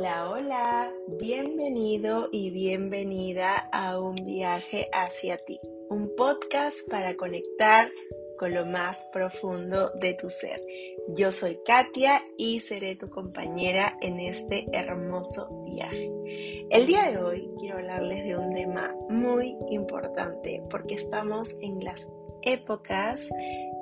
Hola, 0.00 0.30
hola, 0.30 0.92
bienvenido 1.18 2.30
y 2.32 2.48
bienvenida 2.48 3.68
a 3.70 4.00
un 4.00 4.14
viaje 4.14 4.88
hacia 4.94 5.36
ti, 5.36 5.60
un 5.90 6.16
podcast 6.16 6.88
para 6.88 7.18
conectar 7.18 7.90
con 8.38 8.54
lo 8.54 8.64
más 8.64 9.10
profundo 9.12 9.90
de 10.00 10.14
tu 10.14 10.30
ser. 10.30 10.62
Yo 11.08 11.32
soy 11.32 11.58
Katia 11.66 12.22
y 12.38 12.60
seré 12.60 12.96
tu 12.96 13.10
compañera 13.10 13.98
en 14.00 14.20
este 14.20 14.64
hermoso 14.72 15.64
viaje. 15.64 16.10
El 16.70 16.86
día 16.86 17.10
de 17.10 17.18
hoy 17.18 17.50
quiero 17.58 17.76
hablarles 17.76 18.24
de 18.24 18.38
un 18.38 18.54
tema 18.54 18.94
muy 19.10 19.54
importante 19.68 20.62
porque 20.70 20.94
estamos 20.94 21.54
en 21.60 21.84
las 21.84 22.08
épocas 22.40 23.28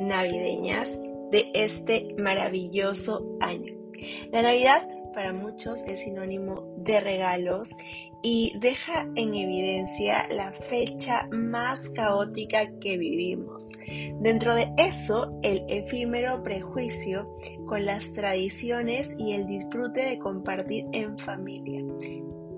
navideñas 0.01 0.99
de 1.31 1.49
este 1.55 2.13
maravilloso 2.19 3.39
año. 3.39 3.79
La 4.33 4.43
Navidad 4.43 4.89
para 5.15 5.33
muchos 5.33 5.83
es 5.85 6.01
sinónimo 6.01 6.75
de 6.79 7.01
regalos 7.01 7.75
y 8.23 8.59
deja 8.59 9.07
en 9.15 9.35
evidencia 9.35 10.27
la 10.29 10.53
fecha 10.53 11.29
más 11.31 11.89
caótica 11.91 12.69
que 12.81 12.99
vivimos. 12.99 13.71
Dentro 14.21 14.55
de 14.55 14.73
eso, 14.77 15.39
el 15.43 15.65
efímero 15.69 16.43
prejuicio 16.43 17.37
con 17.67 17.87
las 17.87 18.13
tradiciones 18.13 19.15
y 19.19 19.33
el 19.33 19.47
disfrute 19.47 20.05
de 20.05 20.19
compartir 20.19 20.87
en 20.93 21.19
familia. 21.19 21.85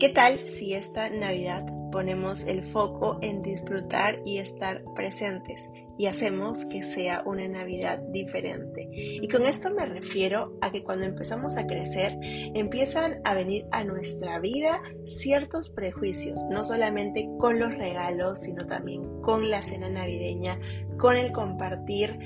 ¿Qué 0.01 0.09
tal 0.09 0.39
si 0.47 0.73
esta 0.73 1.11
Navidad 1.11 1.67
ponemos 1.93 2.45
el 2.45 2.65
foco 2.73 3.19
en 3.21 3.43
disfrutar 3.43 4.23
y 4.25 4.39
estar 4.39 4.83
presentes 4.95 5.71
y 5.99 6.07
hacemos 6.07 6.65
que 6.65 6.83
sea 6.83 7.23
una 7.27 7.47
Navidad 7.47 7.99
diferente. 7.99 8.89
Y 8.91 9.29
con 9.29 9.45
esto 9.45 9.71
me 9.71 9.85
refiero 9.85 10.57
a 10.63 10.73
que 10.73 10.83
cuando 10.83 11.05
empezamos 11.05 11.59
a 11.59 11.67
crecer 11.67 12.17
empiezan 12.23 13.20
a 13.25 13.34
venir 13.34 13.67
a 13.73 13.84
nuestra 13.84 14.39
vida 14.39 14.81
ciertos 15.05 15.69
prejuicios, 15.69 16.41
no 16.51 16.64
solamente 16.64 17.29
con 17.39 17.59
los 17.59 17.75
regalos, 17.75 18.41
sino 18.41 18.67
también 18.67 19.20
con 19.20 19.51
la 19.51 19.62
cena 19.62 19.91
navideña, 19.91 20.59
con 20.97 21.14
el 21.14 21.31
compartir 21.31 22.19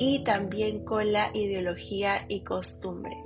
y 0.00 0.24
también 0.24 0.84
con 0.84 1.12
la 1.12 1.30
ideología 1.34 2.26
y 2.26 2.42
costumbre. 2.42 3.16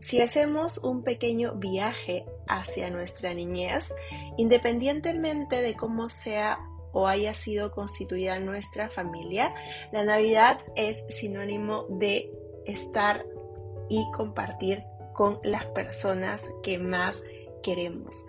Si 0.00 0.22
hacemos 0.22 0.78
un 0.78 1.02
pequeño 1.02 1.56
viaje 1.56 2.24
hacia 2.48 2.90
nuestra 2.90 3.34
niñez, 3.34 3.94
independientemente 4.36 5.62
de 5.62 5.74
cómo 5.74 6.08
sea 6.08 6.58
o 6.92 7.06
haya 7.06 7.34
sido 7.34 7.72
constituida 7.72 8.38
nuestra 8.38 8.88
familia, 8.88 9.54
la 9.92 10.04
Navidad 10.04 10.60
es 10.76 11.04
sinónimo 11.08 11.84
de 11.90 12.32
estar 12.64 13.26
y 13.88 14.10
compartir 14.12 14.82
con 15.12 15.38
las 15.42 15.66
personas 15.66 16.48
que 16.62 16.78
más 16.78 17.22
queremos. 17.62 18.24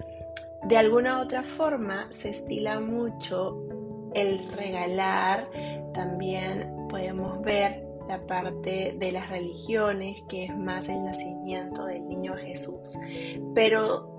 De 0.64 0.78
alguna 0.78 1.22
otra 1.22 1.44
forma 1.44 2.08
se 2.12 2.32
estila 2.32 2.80
mucho 2.80 3.64
el 4.14 4.52
regalar, 4.52 5.50
también 5.94 6.88
podemos 6.90 7.42
ver 7.42 7.87
la 8.08 8.26
parte 8.26 8.96
de 8.98 9.12
las 9.12 9.30
religiones, 9.30 10.22
que 10.30 10.46
es 10.46 10.58
más 10.58 10.90
el 10.90 11.04
nacimiento 11.04 11.86
del 11.86 12.08
niño 12.08 12.36
Jesús. 12.38 12.98
Pero 13.54 14.16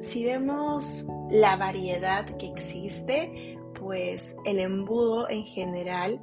si 0.00 0.24
vemos 0.24 1.06
la 1.30 1.56
variedad 1.56 2.24
que 2.36 2.46
existe, 2.46 3.58
pues 3.78 4.36
el 4.44 4.60
embudo 4.60 5.28
en 5.28 5.44
general 5.44 6.20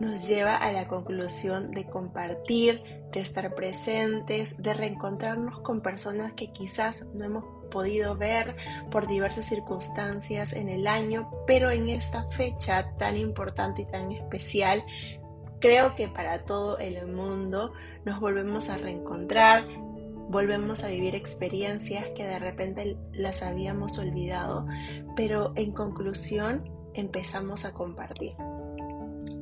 nos 0.00 0.26
lleva 0.26 0.56
a 0.56 0.72
la 0.72 0.88
conclusión 0.88 1.70
de 1.70 1.86
compartir, 1.86 2.82
de 3.12 3.20
estar 3.20 3.54
presentes, 3.54 4.60
de 4.60 4.74
reencontrarnos 4.74 5.60
con 5.60 5.80
personas 5.80 6.32
que 6.32 6.52
quizás 6.52 7.04
no 7.14 7.24
hemos 7.24 7.44
podido 7.70 8.16
ver 8.16 8.56
por 8.90 9.06
diversas 9.06 9.46
circunstancias 9.46 10.52
en 10.52 10.68
el 10.68 10.86
año, 10.86 11.30
pero 11.46 11.70
en 11.70 11.88
esta 11.88 12.24
fecha 12.30 12.92
tan 12.98 13.16
importante 13.16 13.82
y 13.82 13.86
tan 13.86 14.12
especial 14.12 14.84
Creo 15.62 15.94
que 15.94 16.08
para 16.08 16.44
todo 16.44 16.76
el 16.78 17.06
mundo 17.06 17.72
nos 18.04 18.18
volvemos 18.18 18.68
a 18.68 18.78
reencontrar, 18.78 19.64
volvemos 20.28 20.82
a 20.82 20.88
vivir 20.88 21.14
experiencias 21.14 22.04
que 22.16 22.26
de 22.26 22.40
repente 22.40 22.96
las 23.12 23.44
habíamos 23.44 23.96
olvidado, 23.96 24.66
pero 25.14 25.52
en 25.54 25.70
conclusión 25.70 26.68
empezamos 26.94 27.64
a 27.64 27.72
compartir. 27.72 28.34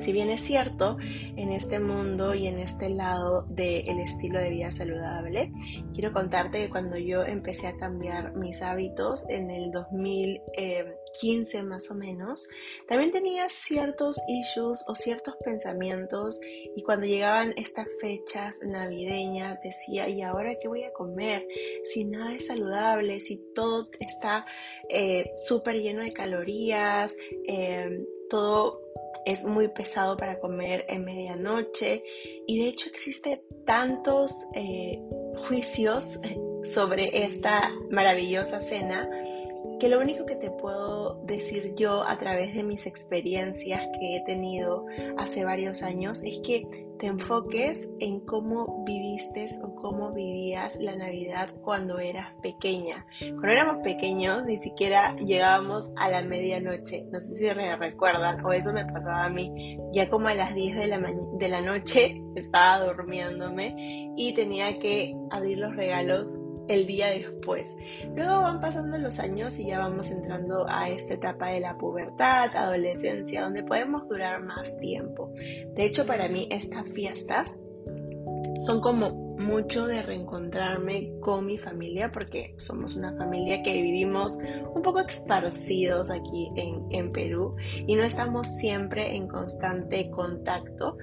Si 0.00 0.12
bien 0.12 0.30
es 0.30 0.40
cierto, 0.40 0.96
en 1.36 1.52
este 1.52 1.78
mundo 1.78 2.34
y 2.34 2.46
en 2.46 2.58
este 2.58 2.88
lado 2.88 3.44
del 3.50 4.00
estilo 4.00 4.40
de 4.40 4.48
vida 4.48 4.72
saludable, 4.72 5.52
quiero 5.92 6.12
contarte 6.12 6.64
que 6.64 6.70
cuando 6.70 6.96
yo 6.96 7.22
empecé 7.22 7.66
a 7.66 7.76
cambiar 7.76 8.34
mis 8.34 8.62
hábitos 8.62 9.28
en 9.28 9.50
el 9.50 9.70
2015 9.70 11.62
más 11.64 11.90
o 11.90 11.94
menos, 11.94 12.48
también 12.88 13.12
tenía 13.12 13.50
ciertos 13.50 14.18
issues 14.26 14.82
o 14.88 14.94
ciertos 14.94 15.34
pensamientos 15.44 16.40
y 16.74 16.82
cuando 16.82 17.06
llegaban 17.06 17.52
estas 17.56 17.86
fechas 18.00 18.58
navideñas 18.62 19.60
decía, 19.62 20.08
¿y 20.08 20.22
ahora 20.22 20.54
qué 20.60 20.68
voy 20.68 20.84
a 20.84 20.92
comer? 20.92 21.46
Si 21.92 22.04
nada 22.04 22.34
es 22.34 22.46
saludable, 22.46 23.20
si 23.20 23.36
todo 23.54 23.90
está 24.00 24.46
eh, 24.88 25.30
súper 25.46 25.82
lleno 25.82 26.02
de 26.02 26.14
calorías, 26.14 27.14
eh, 27.46 28.06
todo 28.30 28.79
es 29.26 29.44
muy 29.44 29.68
pesado 29.68 30.16
para 30.16 30.38
comer 30.38 30.84
en 30.88 31.04
medianoche 31.04 32.02
y 32.46 32.58
de 32.58 32.68
hecho 32.68 32.88
existe 32.88 33.44
tantos 33.66 34.46
eh, 34.54 35.00
juicios 35.46 36.18
sobre 36.62 37.24
esta 37.24 37.72
maravillosa 37.90 38.62
cena 38.62 39.08
que 39.80 39.88
lo 39.88 39.98
único 39.98 40.26
que 40.26 40.36
te 40.36 40.50
puedo 40.50 41.22
decir 41.24 41.74
yo 41.74 42.04
a 42.06 42.16
través 42.18 42.54
de 42.54 42.62
mis 42.62 42.86
experiencias 42.86 43.88
que 43.98 44.16
he 44.16 44.20
tenido 44.20 44.84
hace 45.16 45.44
varios 45.44 45.82
años 45.82 46.22
es 46.22 46.40
que 46.40 46.86
te 46.98 47.06
enfoques 47.06 47.90
en 47.98 48.20
cómo 48.20 48.84
viviste 48.84 49.48
o 49.62 49.74
cómo 49.74 50.12
vivías 50.12 50.76
la 50.76 50.94
Navidad 50.96 51.48
cuando 51.62 51.98
eras 51.98 52.28
pequeña. 52.42 53.06
Cuando 53.20 53.48
éramos 53.48 53.82
pequeños 53.82 54.44
ni 54.44 54.58
siquiera 54.58 55.16
llegábamos 55.16 55.94
a 55.96 56.10
la 56.10 56.20
medianoche, 56.20 57.06
no 57.10 57.18
sé 57.18 57.36
si 57.36 57.48
recuerdan, 57.48 58.44
o 58.44 58.52
eso 58.52 58.74
me 58.74 58.84
pasaba 58.84 59.24
a 59.24 59.30
mí, 59.30 59.78
ya 59.94 60.10
como 60.10 60.28
a 60.28 60.34
las 60.34 60.54
10 60.54 60.76
de 60.76 60.86
la, 60.88 61.14
de 61.38 61.48
la 61.48 61.62
noche 61.62 62.22
estaba 62.36 62.84
durmiéndome 62.84 64.12
y 64.18 64.34
tenía 64.34 64.78
que 64.78 65.16
abrir 65.30 65.56
los 65.56 65.74
regalos 65.74 66.36
el 66.70 66.86
día 66.86 67.10
después. 67.10 67.76
Luego 68.14 68.42
van 68.42 68.60
pasando 68.60 68.96
los 68.98 69.18
años 69.18 69.58
y 69.58 69.66
ya 69.66 69.80
vamos 69.80 70.10
entrando 70.10 70.66
a 70.68 70.88
esta 70.88 71.14
etapa 71.14 71.48
de 71.48 71.60
la 71.60 71.76
pubertad, 71.76 72.56
adolescencia, 72.56 73.42
donde 73.42 73.64
podemos 73.64 74.08
durar 74.08 74.42
más 74.42 74.78
tiempo. 74.78 75.32
De 75.74 75.84
hecho, 75.84 76.06
para 76.06 76.28
mí 76.28 76.48
estas 76.50 76.88
fiestas 76.88 77.58
son 78.60 78.80
como 78.80 79.30
mucho 79.40 79.86
de 79.86 80.02
reencontrarme 80.02 81.12
con 81.20 81.46
mi 81.46 81.56
familia 81.58 82.12
porque 82.12 82.54
somos 82.58 82.94
una 82.94 83.16
familia 83.16 83.62
que 83.62 83.80
vivimos 83.80 84.38
un 84.74 84.82
poco 84.82 85.00
esparcidos 85.00 86.10
aquí 86.10 86.50
en, 86.54 87.10
Perú 87.12 87.56
y 87.74 87.96
no 87.96 88.04
estamos 88.04 88.46
siempre 88.46 89.16
en 89.16 89.26
constante 89.26 90.10
contacto, 90.10 90.98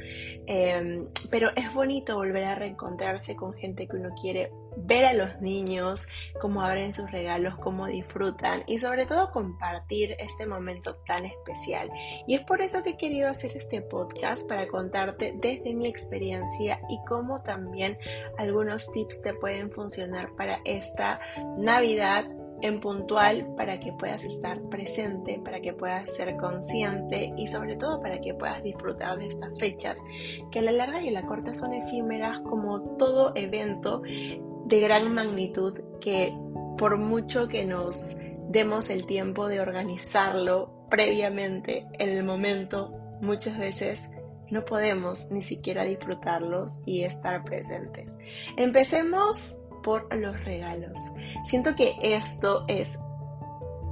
em, 0.46 1.08
pero 1.32 1.50
es 1.56 1.74
bonito 1.74 2.16
volver 2.16 2.44
a 2.46 2.56
reencontrarse 2.56 3.36
con 3.36 3.54
gente 3.54 3.88
que 3.88 3.98
uno 3.98 4.10
quiere 4.22 4.52
ver 4.86 5.06
a 5.06 5.14
los 5.14 5.42
niños, 5.42 6.08
cómo 6.40 6.62
abren 6.62 6.94
sus 6.94 7.12
regalos, 7.12 7.56
cómo 7.58 7.88
disfrutan 7.88 8.64
y 8.68 8.80
sobre 8.80 9.06
todo 9.06 9.32
compartir 9.32 10.16
este 10.20 10.46
momento 10.46 10.96
tan 11.08 11.26
especial. 11.26 11.90
Y 12.28 12.36
es 12.36 12.42
por 12.42 12.62
eso 12.62 12.84
que 12.84 12.92
he 12.92 12.98
querido 12.98 13.30
hacer 13.30 13.56
este 13.56 13.82
podcast 13.82 14.48
para 14.48 14.68
contarte 14.68 15.34
desde 15.42 15.74
mi 15.74 15.88
experiencia 15.88 16.80
y 16.90 17.00
cómo 17.08 17.42
también 17.42 17.98
algunos 18.38 18.92
tips 18.92 19.22
te 19.22 19.34
pueden 19.34 19.72
funcionar 19.72 20.36
para 20.36 20.60
esta 20.66 21.20
Navidad 21.58 22.26
en 22.62 22.80
puntual 22.80 23.54
para 23.56 23.80
que 23.80 23.94
puedas 23.94 24.24
estar 24.24 24.62
presente, 24.70 25.40
para 25.44 25.62
que 25.62 25.74
puedas 25.74 26.14
ser 26.16 26.36
consciente 26.38 27.34
y 27.38 27.48
sobre 27.48 27.76
todo 27.76 28.02
para 28.02 28.20
que 28.20 28.34
puedas 28.34 28.64
disfrutar 28.64 29.18
de 29.20 29.28
estas 29.28 29.58
fechas 29.60 30.02
que 30.52 30.60
a 30.60 30.64
la 30.64 30.72
larga 30.72 31.02
y 31.02 31.10
a 31.10 31.12
la 31.12 31.26
corta 31.26 31.54
son 31.54 31.74
efímeras 31.74 32.40
como 32.40 32.82
todo 32.98 33.32
evento 33.36 34.02
de 34.68 34.80
gran 34.82 35.14
magnitud 35.14 35.80
que 36.02 36.34
por 36.78 36.98
mucho 36.98 37.48
que 37.48 37.66
nos 37.66 38.18
demos 38.50 38.90
el 38.90 39.06
tiempo 39.06 39.48
de 39.48 39.60
organizarlo 39.60 40.88
previamente 40.90 41.86
en 42.00 42.10
el 42.10 42.24
momento, 42.24 42.94
muchas 43.22 43.58
veces 43.58 44.10
no 44.50 44.64
podemos 44.64 45.32
ni 45.32 45.42
siquiera 45.42 45.84
disfrutarlos 45.84 46.82
y 46.86 47.04
estar 47.04 47.44
presentes. 47.44 48.18
Empecemos 48.56 49.58
por 49.84 50.14
los 50.16 50.44
regalos. 50.44 50.98
Siento 51.46 51.76
que 51.76 51.96
esto 52.02 52.66
es 52.68 52.98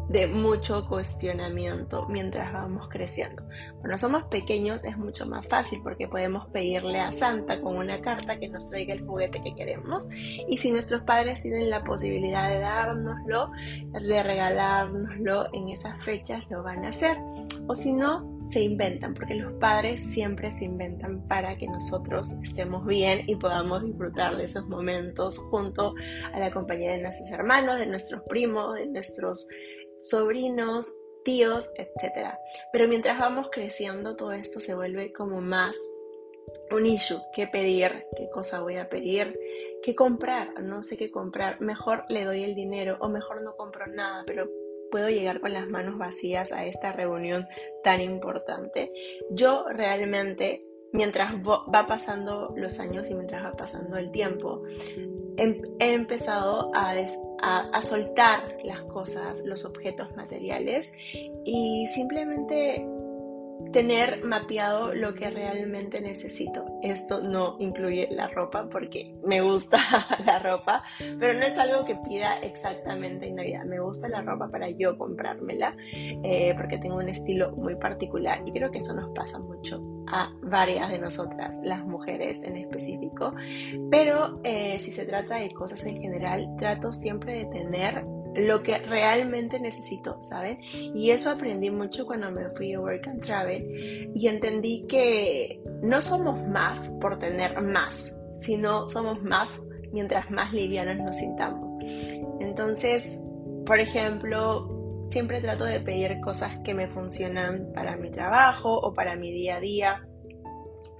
de 0.09 0.27
mucho 0.27 0.87
cuestionamiento 0.87 2.07
mientras 2.07 2.53
vamos 2.53 2.87
creciendo. 2.87 3.43
Cuando 3.79 3.97
somos 3.97 4.23
pequeños 4.25 4.83
es 4.83 4.97
mucho 4.97 5.25
más 5.25 5.47
fácil 5.47 5.81
porque 5.83 6.07
podemos 6.07 6.47
pedirle 6.49 6.99
a 6.99 7.11
Santa 7.11 7.61
con 7.61 7.77
una 7.77 8.01
carta 8.01 8.39
que 8.39 8.49
nos 8.49 8.69
traiga 8.69 8.93
el 8.93 9.05
juguete 9.05 9.41
que 9.41 9.55
queremos 9.55 10.09
y 10.47 10.57
si 10.57 10.71
nuestros 10.71 11.01
padres 11.01 11.41
tienen 11.41 11.69
la 11.69 11.83
posibilidad 11.83 12.49
de 12.49 12.59
dárnoslo, 12.59 13.51
de 13.91 14.23
regalárnoslo 14.23 15.45
en 15.53 15.69
esas 15.69 16.01
fechas, 16.03 16.49
lo 16.49 16.63
van 16.63 16.85
a 16.85 16.89
hacer. 16.89 17.17
O 17.67 17.73
si 17.73 17.93
no, 17.93 18.35
se 18.49 18.61
inventan, 18.61 19.13
porque 19.13 19.35
los 19.35 19.53
padres 19.53 20.05
siempre 20.05 20.51
se 20.53 20.65
inventan 20.65 21.27
para 21.27 21.57
que 21.57 21.67
nosotros 21.67 22.31
estemos 22.43 22.85
bien 22.85 23.23
y 23.27 23.35
podamos 23.35 23.83
disfrutar 23.83 24.37
de 24.37 24.45
esos 24.45 24.67
momentos 24.67 25.37
junto 25.37 25.95
a 26.31 26.39
la 26.39 26.51
compañía 26.51 26.91
de 26.91 27.01
nuestros 27.01 27.29
hermanos, 27.31 27.79
de 27.79 27.87
nuestros 27.87 28.21
primos, 28.29 28.75
de 28.75 28.85
nuestros 28.85 29.47
sobrinos, 30.05 30.91
tíos, 31.23 31.69
etc. 31.75 32.35
Pero 32.71 32.87
mientras 32.87 33.19
vamos 33.19 33.49
creciendo, 33.51 34.15
todo 34.15 34.31
esto 34.31 34.59
se 34.59 34.75
vuelve 34.75 35.11
como 35.11 35.41
más 35.41 35.77
un 36.71 36.85
issue, 36.85 37.19
qué 37.33 37.47
pedir, 37.47 38.05
qué 38.15 38.29
cosa 38.29 38.61
voy 38.61 38.75
a 38.77 38.87
pedir, 38.87 39.37
qué 39.81 39.95
comprar, 39.95 40.61
no 40.61 40.83
sé 40.83 40.97
qué 40.97 41.11
comprar, 41.11 41.59
mejor 41.59 42.05
le 42.09 42.23
doy 42.23 42.43
el 42.43 42.55
dinero 42.55 42.97
o 42.99 43.09
mejor 43.09 43.41
no 43.41 43.55
compro 43.55 43.87
nada, 43.87 44.23
pero 44.25 44.49
puedo 44.91 45.09
llegar 45.09 45.41
con 45.41 45.53
las 45.53 45.67
manos 45.67 45.97
vacías 45.97 46.51
a 46.51 46.65
esta 46.65 46.91
reunión 46.91 47.47
tan 47.83 48.01
importante. 48.01 48.91
Yo 49.31 49.65
realmente, 49.69 50.65
mientras 50.93 51.33
va 51.35 51.87
pasando 51.87 52.53
los 52.55 52.79
años 52.79 53.09
y 53.09 53.15
mientras 53.15 53.43
va 53.43 53.53
pasando 53.53 53.97
el 53.97 54.11
tiempo, 54.11 54.63
he, 55.37 55.93
empezado 55.93 56.71
a, 56.73 56.95
a, 57.45 57.81
soltar 57.83 58.57
las 58.63 58.81
cosas, 58.83 59.41
los 59.45 59.65
objetos 59.65 60.15
materiales 60.15 60.93
y 61.45 61.87
simplemente 61.93 62.87
tener 63.71 64.23
mapeado 64.23 64.93
lo 64.93 65.13
que 65.13 65.29
realmente 65.29 66.01
necesito. 66.01 66.65
Esto 66.81 67.21
no 67.21 67.57
incluye 67.59 68.07
la 68.11 68.27
ropa 68.27 68.67
porque 68.69 69.15
me 69.23 69.41
gusta 69.41 69.77
la 70.25 70.39
ropa, 70.39 70.83
pero 71.19 71.33
no 71.33 71.45
es 71.45 71.57
algo 71.57 71.85
que 71.85 71.95
pida 71.95 72.39
exactamente 72.39 73.27
en 73.27 73.35
Navidad. 73.35 73.63
Me 73.65 73.79
gusta 73.79 74.09
la 74.09 74.21
ropa 74.21 74.49
para 74.49 74.69
yo 74.71 74.97
comprármela 74.97 75.75
eh, 75.93 76.53
porque 76.57 76.79
tengo 76.79 76.97
un 76.97 77.09
estilo 77.09 77.51
muy 77.51 77.75
particular 77.75 78.41
y 78.45 78.51
creo 78.53 78.71
que 78.71 78.79
eso 78.79 78.93
nos 78.93 79.09
pasa 79.13 79.37
mucho 79.37 79.94
a 80.07 80.31
varias 80.41 80.89
de 80.89 80.99
nosotras, 80.99 81.55
las 81.63 81.85
mujeres 81.85 82.41
en 82.43 82.57
específico. 82.57 83.33
Pero 83.89 84.39
eh, 84.43 84.77
si 84.79 84.91
se 84.91 85.05
trata 85.05 85.37
de 85.37 85.51
cosas 85.51 85.85
en 85.85 86.01
general, 86.01 86.55
trato 86.57 86.91
siempre 86.91 87.39
de 87.39 87.45
tener 87.45 88.05
lo 88.35 88.63
que 88.63 88.79
realmente 88.79 89.59
necesito, 89.59 90.21
¿saben? 90.21 90.59
Y 90.61 91.11
eso 91.11 91.31
aprendí 91.31 91.69
mucho 91.69 92.05
cuando 92.05 92.31
me 92.31 92.49
fui 92.49 92.73
a 92.73 92.81
Work 92.81 93.07
and 93.07 93.21
Travel 93.21 94.11
y 94.13 94.27
entendí 94.27 94.85
que 94.87 95.61
no 95.81 96.01
somos 96.01 96.45
más 96.47 96.89
por 96.99 97.17
tener 97.17 97.61
más, 97.61 98.13
sino 98.41 98.89
somos 98.89 99.23
más 99.23 99.61
mientras 99.93 100.29
más 100.29 100.51
livianos 100.53 100.97
nos 100.97 101.15
sintamos. 101.15 101.73
Entonces, 102.41 103.23
por 103.65 103.79
ejemplo, 103.79 104.74
siempre 105.07 105.41
trato 105.41 105.65
de 105.65 105.79
pedir 105.79 106.19
cosas 106.21 106.57
que 106.63 106.73
me 106.73 106.87
funcionan 106.87 107.71
para 107.73 107.95
mi 107.97 108.11
trabajo 108.11 108.73
o 108.77 108.93
para 108.93 109.15
mi 109.15 109.31
día 109.31 109.57
a 109.57 109.59
día. 109.59 110.07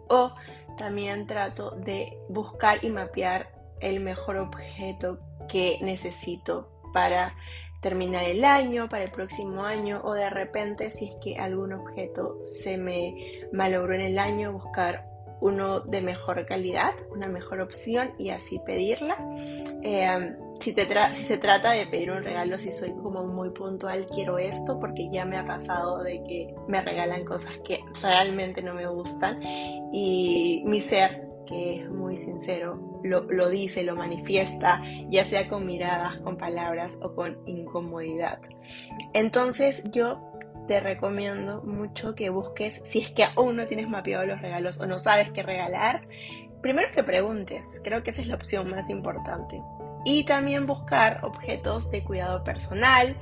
O 0.08 0.34
también 0.78 1.28
trato 1.28 1.72
de 1.72 2.18
buscar 2.30 2.84
y 2.84 2.90
mapear 2.90 3.52
el 3.80 4.00
mejor 4.00 4.38
objeto 4.38 5.20
que 5.48 5.80
necesito 5.82 6.70
para 6.94 7.36
terminar 7.82 8.24
el 8.24 8.44
año, 8.44 8.90
para 8.90 9.04
el 9.04 9.12
próximo 9.12 9.64
año 9.64 10.02
o 10.04 10.14
de 10.14 10.30
repente 10.30 10.90
si 10.90 11.10
es 11.10 11.16
que 11.22 11.38
algún 11.38 11.74
objeto 11.74 12.40
se 12.44 12.78
me 12.78 13.48
malogró 13.52 13.94
en 13.94 14.02
el 14.02 14.18
año, 14.18 14.54
buscar 14.54 15.06
uno 15.42 15.82
de 15.82 16.02
mejor 16.02 16.46
calidad, 16.46 16.94
una 17.12 17.28
mejor 17.28 17.62
opción 17.62 18.14
y 18.18 18.30
así 18.30 18.60
pedirla. 18.66 19.18
Eh, 19.84 20.36
si, 20.60 20.74
se 20.74 21.38
trata 21.38 21.72
de 21.72 21.88
pedir 21.88 22.12
un 22.12 22.24
regalo, 22.24 22.58
si 22.60 22.72
soy 22.72 22.94
como 22.94 23.24
muy 23.24 23.50
puntual, 23.52 24.08
quiero 24.14 24.38
esto 24.38 24.80
porque 24.80 25.10
ya 25.12 25.26
me 25.26 25.38
ha 25.38 25.46
pasado 25.46 26.04
de 26.04 26.24
que 26.24 26.56
me 26.68 26.82
regalan 26.82 27.26
cosas 27.26 27.54
que 27.66 27.80
realmente 28.02 28.62
no 28.62 28.74
me 28.74 28.88
gustan 28.88 29.40
y 29.92 30.64
mi 30.66 30.82
ser 30.82 31.26
que 31.46 31.82
es 31.82 31.90
muy 31.90 32.18
sincero, 32.18 33.00
lo, 33.04 33.50
dice, 33.50 33.84
lo 33.84 33.96
manifiesta, 33.96 34.82
ya 35.10 35.24
sea 35.26 35.48
con 35.48 35.66
miradas, 35.66 36.18
con 36.18 36.38
palabras 36.38 36.98
o 37.02 37.14
con 37.14 37.38
incomodidad. 37.46 38.40
Entonces 39.14 39.84
yo 39.92 40.32
te 40.68 40.80
recomiendo 40.80 41.62
mucho 41.62 42.16
que 42.16 42.30
busques, 42.30 42.82
si 42.84 43.00
es 43.00 43.12
que 43.12 43.24
aún 43.24 43.58
no 43.58 43.68
tienes 43.68 43.88
mapeado 43.88 44.26
los 44.26 44.42
regalos 44.42 44.80
o 44.80 44.88
no 44.88 44.98
sabes 44.98 45.30
qué 45.30 45.44
regalar, 45.44 46.08
primero 46.62 46.90
que 46.92 47.04
preguntes, 47.04 47.80
creo 47.84 48.02
que 48.02 48.10
esa 48.10 48.22
es 48.22 48.28
la 48.28 48.36
opción 48.36 48.70
más 48.70 48.90
importante. 48.90 49.62
Y 50.06 50.24
también 50.24 50.66
buscar 50.68 51.20
objetos 51.26 51.92
de 51.92 52.04
cuidado 52.04 52.44
personal, 52.44 53.18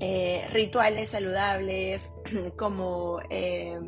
eh, 0.00 0.46
rituales 0.50 1.10
saludables 1.10 2.10
como 2.56 3.20
eh, 3.30 3.78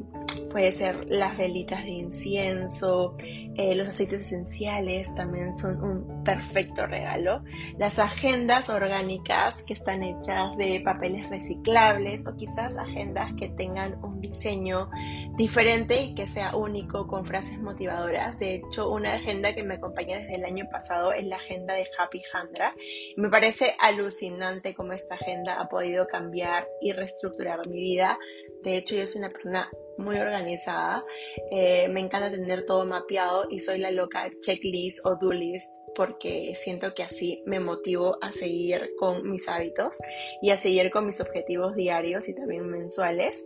puede 0.57 0.73
ser 0.73 1.11
las 1.11 1.37
velitas 1.37 1.85
de 1.85 1.91
incienso, 1.91 3.15
eh, 3.59 3.75
los 3.75 3.89
aceites 3.89 4.23
esenciales 4.23 5.15
también 5.15 5.55
son 5.55 5.85
un 5.85 6.25
perfecto 6.25 6.87
regalo. 6.87 7.43
Las 7.77 7.99
agendas 7.99 8.71
orgánicas 8.71 9.63
que 9.63 9.75
están 9.75 10.03
hechas 10.03 10.57
de 10.57 10.81
papeles 10.81 11.29
reciclables 11.29 12.27
o 12.27 12.35
quizás 12.37 12.79
agendas 12.79 13.35
que 13.35 13.51
tengan 13.51 14.03
un 14.03 14.19
diseño 14.23 14.89
diferente 15.37 16.01
y 16.01 16.15
que 16.15 16.27
sea 16.27 16.57
único 16.57 17.07
con 17.07 17.27
frases 17.27 17.59
motivadoras. 17.61 18.39
De 18.39 18.55
hecho, 18.55 18.91
una 18.91 19.13
agenda 19.13 19.55
que 19.55 19.63
me 19.63 19.75
acompaña 19.75 20.21
desde 20.21 20.37
el 20.37 20.45
año 20.47 20.65
pasado 20.73 21.13
es 21.13 21.27
la 21.27 21.37
agenda 21.37 21.75
de 21.75 21.87
Happy 21.99 22.23
Handra. 22.33 22.75
Me 23.19 23.29
parece 23.29 23.75
alucinante 23.79 24.75
cómo 24.75 24.95
esta 24.95 25.17
agenda 25.17 25.61
ha 25.61 25.69
podido 25.69 26.07
cambiar 26.07 26.67
y 26.81 26.93
reestructurar 26.93 27.69
mi 27.69 27.79
vida. 27.79 28.19
De 28.63 28.79
hecho, 28.79 28.97
yo 28.97 29.07
soy 29.07 29.19
una 29.19 29.31
persona 29.31 29.71
muy 29.99 30.19
organizada. 30.19 31.05
Eh, 31.51 31.89
me 31.89 32.01
encanta 32.01 32.31
tener 32.31 32.67
todo 32.67 32.87
mapeado 32.87 33.47
y 33.51 33.61
soy 33.61 33.79
la 33.79 33.91
loca 33.91 34.31
checklist 34.41 35.05
o 35.05 35.17
do 35.17 35.33
list 35.33 35.71
porque 35.97 36.55
siento 36.55 36.95
que 36.95 37.03
así 37.03 37.43
me 37.47 37.59
motivo 37.59 38.19
a 38.21 38.31
seguir 38.31 38.93
con 38.99 39.29
mis 39.29 39.49
hábitos 39.49 39.97
y 40.43 40.51
a 40.51 40.59
seguir 40.59 40.91
con 40.91 41.07
mis 41.07 41.21
objetivos 41.21 41.75
diarios 41.75 42.29
y 42.29 42.35
también 42.35 42.69
mensuales. 42.69 43.45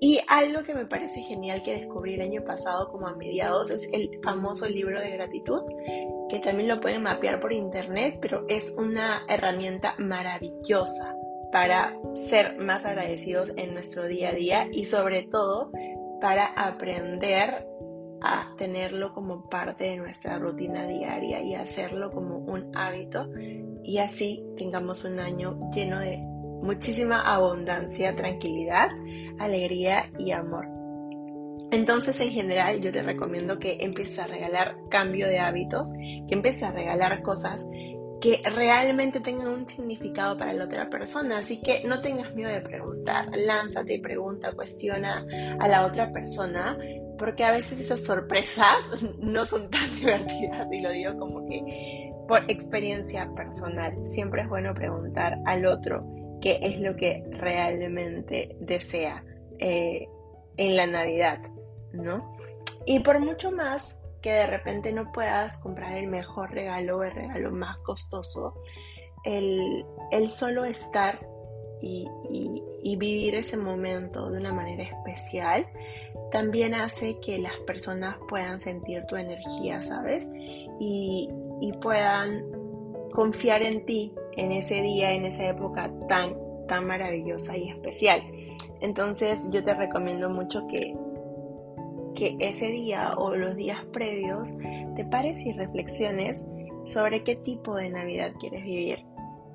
Y 0.00 0.20
algo 0.28 0.62
que 0.62 0.74
me 0.74 0.86
parece 0.86 1.20
genial 1.22 1.62
que 1.62 1.74
descubrí 1.74 2.14
el 2.14 2.22
año 2.22 2.44
pasado 2.44 2.88
como 2.90 3.08
a 3.08 3.16
mediados 3.16 3.70
es 3.70 3.88
el 3.92 4.08
famoso 4.22 4.68
libro 4.68 5.00
de 5.00 5.10
gratitud, 5.10 5.62
que 6.30 6.38
también 6.38 6.68
lo 6.68 6.80
pueden 6.80 7.02
mapear 7.02 7.40
por 7.40 7.52
internet, 7.52 8.18
pero 8.22 8.44
es 8.48 8.74
una 8.78 9.24
herramienta 9.28 9.96
maravillosa 9.98 11.17
para 11.52 11.94
ser 12.28 12.58
más 12.58 12.84
agradecidos 12.84 13.52
en 13.56 13.74
nuestro 13.74 14.06
día 14.06 14.30
a 14.30 14.34
día 14.34 14.68
y 14.72 14.84
sobre 14.84 15.22
todo 15.22 15.70
para 16.20 16.46
aprender 16.46 17.66
a 18.20 18.54
tenerlo 18.56 19.14
como 19.14 19.48
parte 19.48 19.84
de 19.84 19.96
nuestra 19.96 20.38
rutina 20.38 20.86
diaria 20.86 21.40
y 21.40 21.54
hacerlo 21.54 22.10
como 22.10 22.38
un 22.38 22.76
hábito 22.76 23.28
y 23.82 23.98
así 23.98 24.44
tengamos 24.56 25.04
un 25.04 25.20
año 25.20 25.70
lleno 25.72 26.00
de 26.00 26.18
muchísima 26.18 27.20
abundancia, 27.20 28.14
tranquilidad, 28.16 28.90
alegría 29.38 30.10
y 30.18 30.32
amor. 30.32 30.66
Entonces, 31.70 32.18
en 32.20 32.30
general, 32.30 32.80
yo 32.80 32.92
te 32.92 33.02
recomiendo 33.02 33.58
que 33.58 33.78
empieces 33.80 34.18
a 34.18 34.26
regalar 34.26 34.76
cambio 34.90 35.28
de 35.28 35.38
hábitos, 35.38 35.92
que 35.92 36.34
empieces 36.34 36.62
a 36.62 36.72
regalar 36.72 37.22
cosas 37.22 37.66
que 38.20 38.42
realmente 38.44 39.20
tengan 39.20 39.48
un 39.48 39.68
significado 39.68 40.36
para 40.36 40.52
la 40.52 40.64
otra 40.64 40.90
persona. 40.90 41.38
Así 41.38 41.60
que 41.60 41.84
no 41.86 42.00
tengas 42.00 42.34
miedo 42.34 42.50
de 42.50 42.60
preguntar, 42.60 43.28
lánzate 43.36 44.00
pregunta, 44.00 44.52
cuestiona 44.52 45.24
a 45.60 45.68
la 45.68 45.86
otra 45.86 46.12
persona, 46.12 46.76
porque 47.18 47.44
a 47.44 47.52
veces 47.52 47.80
esas 47.80 48.02
sorpresas 48.02 48.78
no 49.18 49.46
son 49.46 49.70
tan 49.70 49.94
divertidas, 49.96 50.66
y 50.72 50.80
lo 50.80 50.90
digo 50.90 51.18
como 51.18 51.46
que 51.46 52.12
por 52.28 52.48
experiencia 52.50 53.30
personal. 53.34 54.06
Siempre 54.06 54.42
es 54.42 54.48
bueno 54.48 54.74
preguntar 54.74 55.38
al 55.46 55.66
otro 55.66 56.06
qué 56.40 56.58
es 56.62 56.78
lo 56.78 56.94
que 56.94 57.24
realmente 57.30 58.56
desea 58.60 59.24
eh, 59.58 60.06
en 60.56 60.76
la 60.76 60.86
Navidad, 60.86 61.40
¿no? 61.92 62.36
Y 62.86 63.00
por 63.00 63.18
mucho 63.20 63.50
más, 63.50 63.97
que 64.20 64.32
de 64.32 64.46
repente 64.46 64.92
no 64.92 65.12
puedas 65.12 65.58
comprar 65.58 65.96
el 65.96 66.08
mejor 66.08 66.52
regalo 66.52 66.98
o 66.98 67.02
el 67.02 67.12
regalo 67.12 67.50
más 67.50 67.78
costoso, 67.78 68.54
el, 69.24 69.84
solo 70.30 70.64
estar 70.64 71.18
y, 71.80 72.06
vivir 72.96 73.36
ese 73.36 73.56
momento 73.56 74.30
de 74.30 74.38
una 74.38 74.52
manera 74.52 74.82
especial 74.82 75.66
también 76.32 76.74
hace 76.74 77.20
que 77.20 77.38
las 77.38 77.56
personas 77.60 78.16
puedan 78.28 78.58
sentir 78.58 79.04
tu 79.06 79.16
energía, 79.16 79.82
¿sabes? 79.82 80.28
Y, 80.80 81.30
y 81.60 81.72
puedan 81.74 82.44
confiar 83.12 83.62
en 83.62 83.86
ti 83.86 84.12
en 84.36 84.52
ese 84.52 84.82
día, 84.82 85.12
en 85.12 85.26
esa 85.26 85.46
época 85.46 85.90
tan 86.08 86.34
tan 86.68 86.86
maravillosa 86.86 87.56
y 87.56 87.68
especial. 87.68 88.22
Entonces 88.80 89.50
yo 89.50 89.64
te 89.64 89.74
recomiendo 89.74 90.30
mucho 90.30 90.68
que, 90.68 90.94
que 92.14 92.36
ese 92.40 92.68
día 92.68 93.12
o 93.16 93.34
los 93.34 93.56
días 93.56 93.84
previos 93.92 94.50
te 94.96 95.04
pares 95.04 95.44
y 95.46 95.52
reflexiones 95.52 96.46
sobre 96.84 97.22
qué 97.22 97.36
tipo 97.36 97.76
de 97.76 97.90
Navidad 97.90 98.32
quieres 98.38 98.64
vivir, 98.64 99.04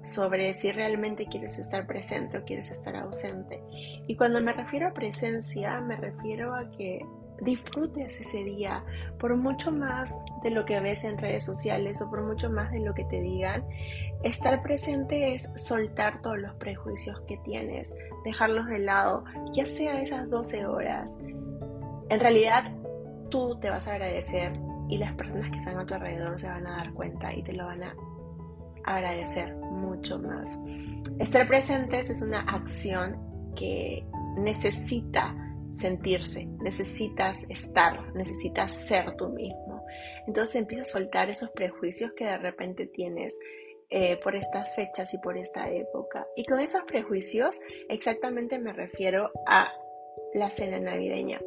sobre 0.05 0.53
si 0.53 0.72
realmente 0.72 1.25
quieres 1.27 1.60
estar 1.60 1.88
presente 1.88 2.38
o 2.38 2.45
quieres 2.45 2.69
estar 2.72 2.95
ausente. 2.95 3.62
Y 4.07 4.15
cuando 4.15 4.41
me 4.41 4.53
refiero 4.53 4.88
a 4.88 4.93
presencia, 4.93 5.79
me 5.81 5.95
refiero 5.95 6.53
a 6.53 6.69
que 6.72 7.05
disfrutes 7.41 8.19
ese 8.19 8.43
día 8.43 8.83
por 9.19 9.36
mucho 9.36 9.72
más 9.72 10.24
de 10.43 10.51
lo 10.51 10.65
que 10.65 10.79
ves 10.79 11.03
en 11.03 11.17
redes 11.17 11.43
sociales 11.43 12.01
o 12.01 12.10
por 12.10 12.24
mucho 12.24 12.50
más 12.50 12.72
de 12.72 12.79
lo 12.79 12.93
que 12.93 13.05
te 13.05 13.22
digan. 13.22 13.65
Estar 14.24 14.62
presente 14.62 15.36
es 15.36 15.50
soltar 15.55 16.22
todos 16.22 16.38
los 16.38 16.53
prejuicios 16.55 17.19
que 17.27 17.38
tienes, 17.38 17.95
dejarlos 18.24 18.67
de 18.67 18.79
lado, 18.79 19.25
ya 19.53 19.65
sea 19.65 20.01
esas 20.01 20.29
12 20.29 20.65
horas. 20.65 21.17
En 22.13 22.20
realidad, 22.20 22.72
tú 23.32 23.58
te 23.60 23.72
vas 23.72 23.88
a 23.88 23.93
agradecer 23.93 24.53
y 24.88 25.00
las 25.00 25.15
personas 25.15 25.50
que 25.50 25.58
están 25.58 25.79
a 25.79 25.86
tu 25.88 25.96
alrededor 25.96 26.39
se 26.39 26.46
van 26.46 26.67
a 26.67 26.77
dar 26.77 26.93
cuenta 26.93 27.34
y 27.34 27.41
te 27.41 27.53
lo 27.53 27.65
van 27.65 27.82
a 27.82 27.96
agradecer 28.86 29.55
mucho 29.55 30.20
más. 30.20 30.55
Estar 31.17 31.48
presentes 31.48 32.12
es 32.12 32.22
una 32.22 32.41
acción 32.41 33.17
que 33.55 34.05
necesita 34.38 35.36
sentirse, 35.74 36.46
necesitas 36.62 37.50
estar, 37.50 38.13
necesitas 38.13 38.72
ser 38.74 39.15
tú 39.15 39.29
mismo. 39.29 39.84
Entonces 40.27 40.58
empieza 40.58 40.84
a 40.84 40.86
soltar 40.86 41.32
esos 41.32 41.50
prejuicios 41.50 42.12
que 42.15 42.25
de 42.25 42.38
repente 42.38 42.86
tienes 42.86 43.39
eh, 43.89 44.20
por 44.24 44.36
estas 44.36 44.75
fechas 44.75 45.15
y 45.15 45.17
por 45.17 45.36
esta 45.36 45.67
época. 45.72 46.27
Y 46.36 46.46
con 46.46 46.60
esos 46.60 46.84
prejuicios 46.84 47.60
exactamente 47.89 48.60
me 48.60 48.72
refiero 48.72 49.32
a 49.48 49.74
la 50.36 50.51
cena 50.51 50.79
navideña. 50.79 51.41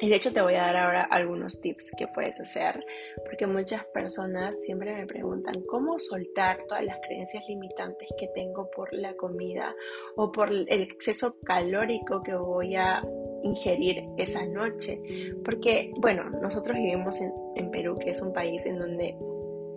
Y 0.00 0.08
de 0.08 0.16
hecho 0.16 0.32
te 0.32 0.40
voy 0.40 0.54
a 0.54 0.62
dar 0.62 0.76
ahora 0.76 1.02
algunos 1.02 1.60
tips 1.60 1.92
que 1.96 2.06
puedes 2.08 2.40
hacer, 2.40 2.84
porque 3.24 3.46
muchas 3.46 3.84
personas 3.86 4.62
siempre 4.64 4.94
me 4.94 5.06
preguntan 5.06 5.62
cómo 5.62 5.98
soltar 5.98 6.64
todas 6.68 6.84
las 6.84 6.98
creencias 7.06 7.44
limitantes 7.48 8.08
que 8.18 8.28
tengo 8.28 8.70
por 8.70 8.92
la 8.92 9.14
comida 9.14 9.74
o 10.16 10.32
por 10.32 10.50
el 10.50 10.68
exceso 10.68 11.36
calórico 11.44 12.22
que 12.22 12.34
voy 12.34 12.76
a 12.76 13.02
ingerir 13.42 14.04
esa 14.16 14.44
noche. 14.46 15.00
Porque, 15.44 15.92
bueno, 15.98 16.30
nosotros 16.30 16.76
vivimos 16.76 17.20
en, 17.20 17.32
en 17.56 17.70
Perú, 17.70 17.98
que 17.98 18.10
es 18.10 18.22
un 18.22 18.32
país 18.32 18.64
en 18.66 18.78
donde 18.78 19.16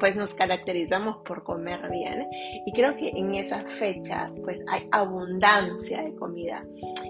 pues 0.03 0.17
nos 0.17 0.33
caracterizamos 0.33 1.19
por 1.25 1.45
comer 1.45 1.89
bien. 1.89 2.27
Y 2.65 2.73
creo 2.73 2.97
que 2.97 3.07
en 3.07 3.35
esas 3.35 3.63
fechas 3.75 4.37
pues 4.43 4.61
hay 4.67 4.85
abundancia 4.91 6.03
de 6.03 6.13
comida. 6.15 6.65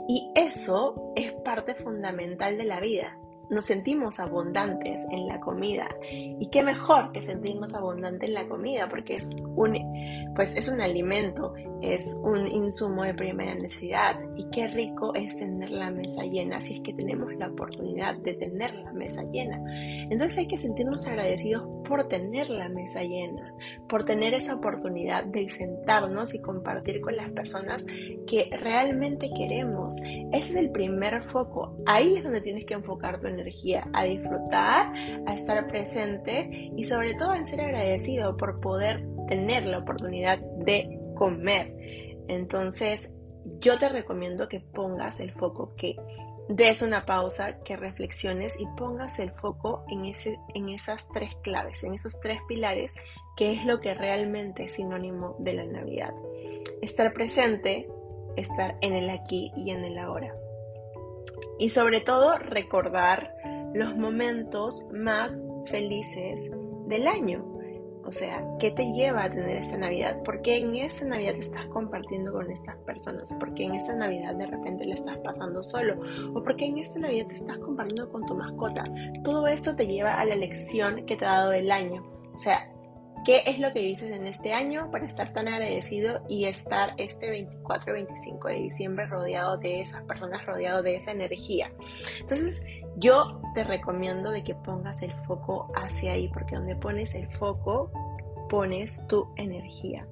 Y 0.07 0.29
eso 0.35 0.93
es 1.15 1.31
parte 1.43 1.73
fundamental 1.73 2.55
de 2.55 2.65
la 2.65 2.79
vida 2.79 3.17
nos 3.53 3.65
sentimos 3.65 4.19
abundantes 4.19 5.05
en 5.11 5.27
la 5.27 5.39
comida. 5.39 5.87
Y 6.11 6.47
qué 6.49 6.63
mejor 6.63 7.11
que 7.11 7.21
sentirnos 7.21 7.73
abundantes 7.73 8.27
en 8.27 8.33
la 8.33 8.47
comida, 8.47 8.89
porque 8.89 9.15
es 9.15 9.29
un, 9.55 9.77
pues 10.35 10.55
es 10.55 10.67
un 10.67 10.81
alimento, 10.81 11.53
es 11.81 12.19
un 12.23 12.47
insumo 12.47 13.03
de 13.03 13.13
primera 13.13 13.55
necesidad. 13.55 14.19
Y 14.35 14.49
qué 14.49 14.67
rico 14.67 15.13
es 15.15 15.37
tener 15.37 15.71
la 15.71 15.91
mesa 15.91 16.23
llena, 16.23 16.59
si 16.61 16.75
es 16.75 16.81
que 16.81 16.93
tenemos 16.93 17.33
la 17.35 17.49
oportunidad 17.49 18.15
de 18.17 18.33
tener 18.33 18.73
la 18.75 18.93
mesa 18.93 19.23
llena. 19.31 19.61
Entonces 20.09 20.37
hay 20.39 20.47
que 20.47 20.57
sentirnos 20.57 21.07
agradecidos 21.07 21.63
por 21.87 22.07
tener 22.07 22.49
la 22.49 22.69
mesa 22.69 23.01
llena, 23.03 23.53
por 23.87 24.05
tener 24.05 24.33
esa 24.33 24.55
oportunidad 24.55 25.25
de 25.25 25.49
sentarnos 25.49 26.33
y 26.33 26.41
compartir 26.41 27.01
con 27.01 27.15
las 27.15 27.29
personas 27.31 27.85
que 28.27 28.49
realmente 28.59 29.29
queremos. 29.35 29.95
Ese 30.31 30.51
es 30.51 30.55
el 30.55 30.71
primer 30.71 31.23
foco. 31.23 31.75
Ahí 31.85 32.15
es 32.15 32.23
donde 32.23 32.41
tienes 32.41 32.65
que 32.65 32.73
enfocar 32.73 33.19
tu 33.19 33.27
a 33.93 34.03
disfrutar, 34.03 34.93
a 35.25 35.33
estar 35.33 35.67
presente 35.67 36.71
y 36.75 36.83
sobre 36.85 37.15
todo 37.15 37.33
en 37.33 37.45
ser 37.45 37.61
agradecido 37.61 38.37
por 38.37 38.59
poder 38.59 39.05
tener 39.27 39.65
la 39.65 39.79
oportunidad 39.79 40.39
de 40.39 40.99
comer. 41.15 41.73
Entonces, 42.27 43.13
yo 43.59 43.77
te 43.77 43.89
recomiendo 43.89 44.47
que 44.47 44.59
pongas 44.59 45.19
el 45.19 45.31
foco, 45.31 45.73
que 45.75 45.95
des 46.49 46.81
una 46.81 47.05
pausa, 47.05 47.61
que 47.63 47.77
reflexiones 47.77 48.59
y 48.59 48.65
pongas 48.77 49.19
el 49.19 49.31
foco 49.31 49.85
en 49.89 50.69
esas 50.69 51.09
tres 51.13 51.31
claves, 51.41 51.83
en 51.83 51.93
esos 51.93 52.19
tres 52.19 52.39
pilares, 52.47 52.93
que 53.35 53.53
es 53.53 53.65
lo 53.65 53.79
que 53.79 53.93
realmente 53.93 54.65
es 54.65 54.73
sinónimo 54.73 55.35
de 55.39 55.53
la 55.53 55.65
Navidad. 55.65 56.13
Estar 56.81 57.13
presente, 57.13 57.87
estar 58.35 58.77
en 58.81 58.93
el 58.93 59.09
aquí 59.09 59.51
y 59.55 59.71
en 59.71 59.83
el 59.85 59.97
ahora. 59.97 60.33
Y 61.59 61.69
sobre 61.69 62.01
todo 62.01 62.37
recordar 62.37 63.35
los 63.73 63.95
momentos 63.95 64.85
más 64.91 65.41
felices 65.65 66.51
del 66.87 67.07
año. 67.07 67.53
O 68.05 68.11
sea, 68.11 68.45
¿qué 68.59 68.69
te 68.71 68.91
lleva 68.91 69.23
a 69.23 69.29
tener 69.29 69.55
esta 69.55 69.77
Navidad? 69.77 70.21
¿Por 70.23 70.41
qué 70.41 70.57
en 70.57 70.75
esta 70.75 71.05
Navidad 71.05 71.33
te 71.33 71.39
estás 71.39 71.65
compartiendo 71.67 72.33
con 72.33 72.51
estas 72.51 72.75
personas? 72.79 73.33
¿Por 73.35 73.53
qué 73.53 73.63
en 73.63 73.75
esta 73.75 73.95
Navidad 73.95 74.35
de 74.35 74.45
repente 74.45 74.85
le 74.85 74.93
estás 74.93 75.17
pasando 75.19 75.63
solo? 75.63 76.01
¿O 76.33 76.43
por 76.43 76.57
qué 76.57 76.65
en 76.65 76.79
esta 76.79 76.99
Navidad 76.99 77.27
te 77.27 77.35
estás 77.35 77.57
compartiendo 77.59 78.11
con 78.11 78.25
tu 78.25 78.35
mascota? 78.35 78.83
Todo 79.23 79.47
esto 79.47 79.75
te 79.75 79.87
lleva 79.87 80.19
a 80.19 80.25
la 80.25 80.35
lección 80.35 81.05
que 81.05 81.15
te 81.15 81.25
ha 81.25 81.39
dado 81.39 81.53
el 81.53 81.71
año. 81.71 82.05
O 82.35 82.37
sea, 82.37 82.72
¿Qué 83.25 83.41
es 83.45 83.59
lo 83.59 83.71
que 83.71 83.79
dices 83.79 84.11
en 84.11 84.27
este 84.27 84.53
año 84.53 84.91
para 84.91 85.05
estar 85.05 85.31
tan 85.31 85.47
agradecido 85.47 86.23
y 86.27 86.45
estar 86.45 86.93
este 86.97 87.29
24 87.29 87.93
25 87.93 88.47
de 88.49 88.55
diciembre 88.55 89.05
rodeado 89.05 89.57
de 89.57 89.79
esas 89.79 90.03
personas, 90.03 90.45
rodeado 90.45 90.81
de 90.81 90.95
esa 90.95 91.11
energía? 91.11 91.71
Entonces, 92.19 92.65
yo 92.97 93.41
te 93.55 93.63
recomiendo 93.63 94.29
de 94.29 94.43
que 94.43 94.55
pongas 94.55 95.01
el 95.01 95.13
foco 95.25 95.71
hacia 95.75 96.13
ahí, 96.13 96.27
porque 96.27 96.55
donde 96.55 96.75
pones 96.75 97.15
el 97.15 97.29
foco, 97.37 97.91
pones 98.49 99.07
tu 99.07 99.33
energía. 99.37 100.05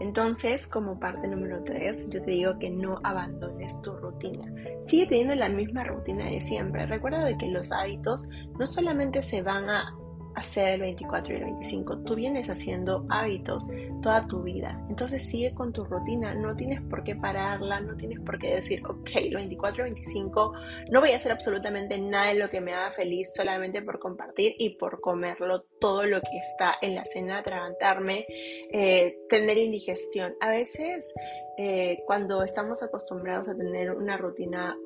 Entonces, 0.00 0.66
como 0.66 0.98
parte 0.98 1.28
número 1.28 1.62
3, 1.64 2.10
yo 2.10 2.22
te 2.22 2.30
digo 2.30 2.58
que 2.58 2.70
no 2.70 3.00
abandones 3.02 3.80
tu 3.82 3.92
rutina. 3.92 4.52
Sigue 4.86 5.06
teniendo 5.06 5.34
la 5.34 5.48
misma 5.48 5.84
rutina 5.84 6.26
de 6.26 6.40
siempre. 6.40 6.86
Recuerda 6.86 7.24
de 7.24 7.36
que 7.36 7.48
los 7.48 7.72
hábitos 7.72 8.28
no 8.58 8.66
solamente 8.66 9.22
se 9.22 9.42
van 9.42 9.68
a 9.68 9.94
hacer 10.34 10.74
el 10.74 10.80
24 10.80 11.32
y 11.32 11.36
el 11.36 11.44
25. 11.44 11.98
Tú 12.04 12.14
vienes 12.14 12.48
haciendo 12.48 13.06
hábitos 13.08 13.68
toda 14.02 14.26
tu 14.26 14.42
vida. 14.42 14.80
Entonces 14.88 15.28
sigue 15.28 15.54
con 15.54 15.72
tu 15.72 15.84
rutina. 15.84 16.34
No 16.34 16.54
tienes 16.56 16.80
por 16.82 17.04
qué 17.04 17.16
pararla. 17.16 17.80
No 17.80 17.96
tienes 17.96 18.20
por 18.20 18.38
qué 18.38 18.56
decir, 18.56 18.84
ok, 18.86 19.10
el 19.16 19.34
24 19.34 19.86
y 19.86 19.90
25 19.90 20.52
no 20.90 21.00
voy 21.00 21.12
a 21.12 21.16
hacer 21.16 21.32
absolutamente 21.32 21.98
nada 21.98 22.28
de 22.28 22.34
lo 22.34 22.50
que 22.50 22.60
me 22.60 22.74
haga 22.74 22.92
feliz 22.92 23.32
solamente 23.34 23.82
por 23.82 23.98
compartir 23.98 24.54
y 24.58 24.76
por 24.76 25.00
comerlo 25.00 25.62
todo 25.80 26.04
lo 26.04 26.20
que 26.20 26.38
está 26.38 26.74
en 26.80 26.94
la 26.94 27.04
cena, 27.04 27.38
atragantarme, 27.38 28.26
eh, 28.72 29.18
tener 29.28 29.58
indigestión. 29.58 30.34
A 30.40 30.50
veces 30.50 31.12
eh, 31.58 32.02
cuando 32.06 32.42
estamos 32.42 32.82
acostumbrados 32.82 33.48
a 33.48 33.56
tener 33.56 33.90
una 33.92 34.16
rutina 34.16 34.76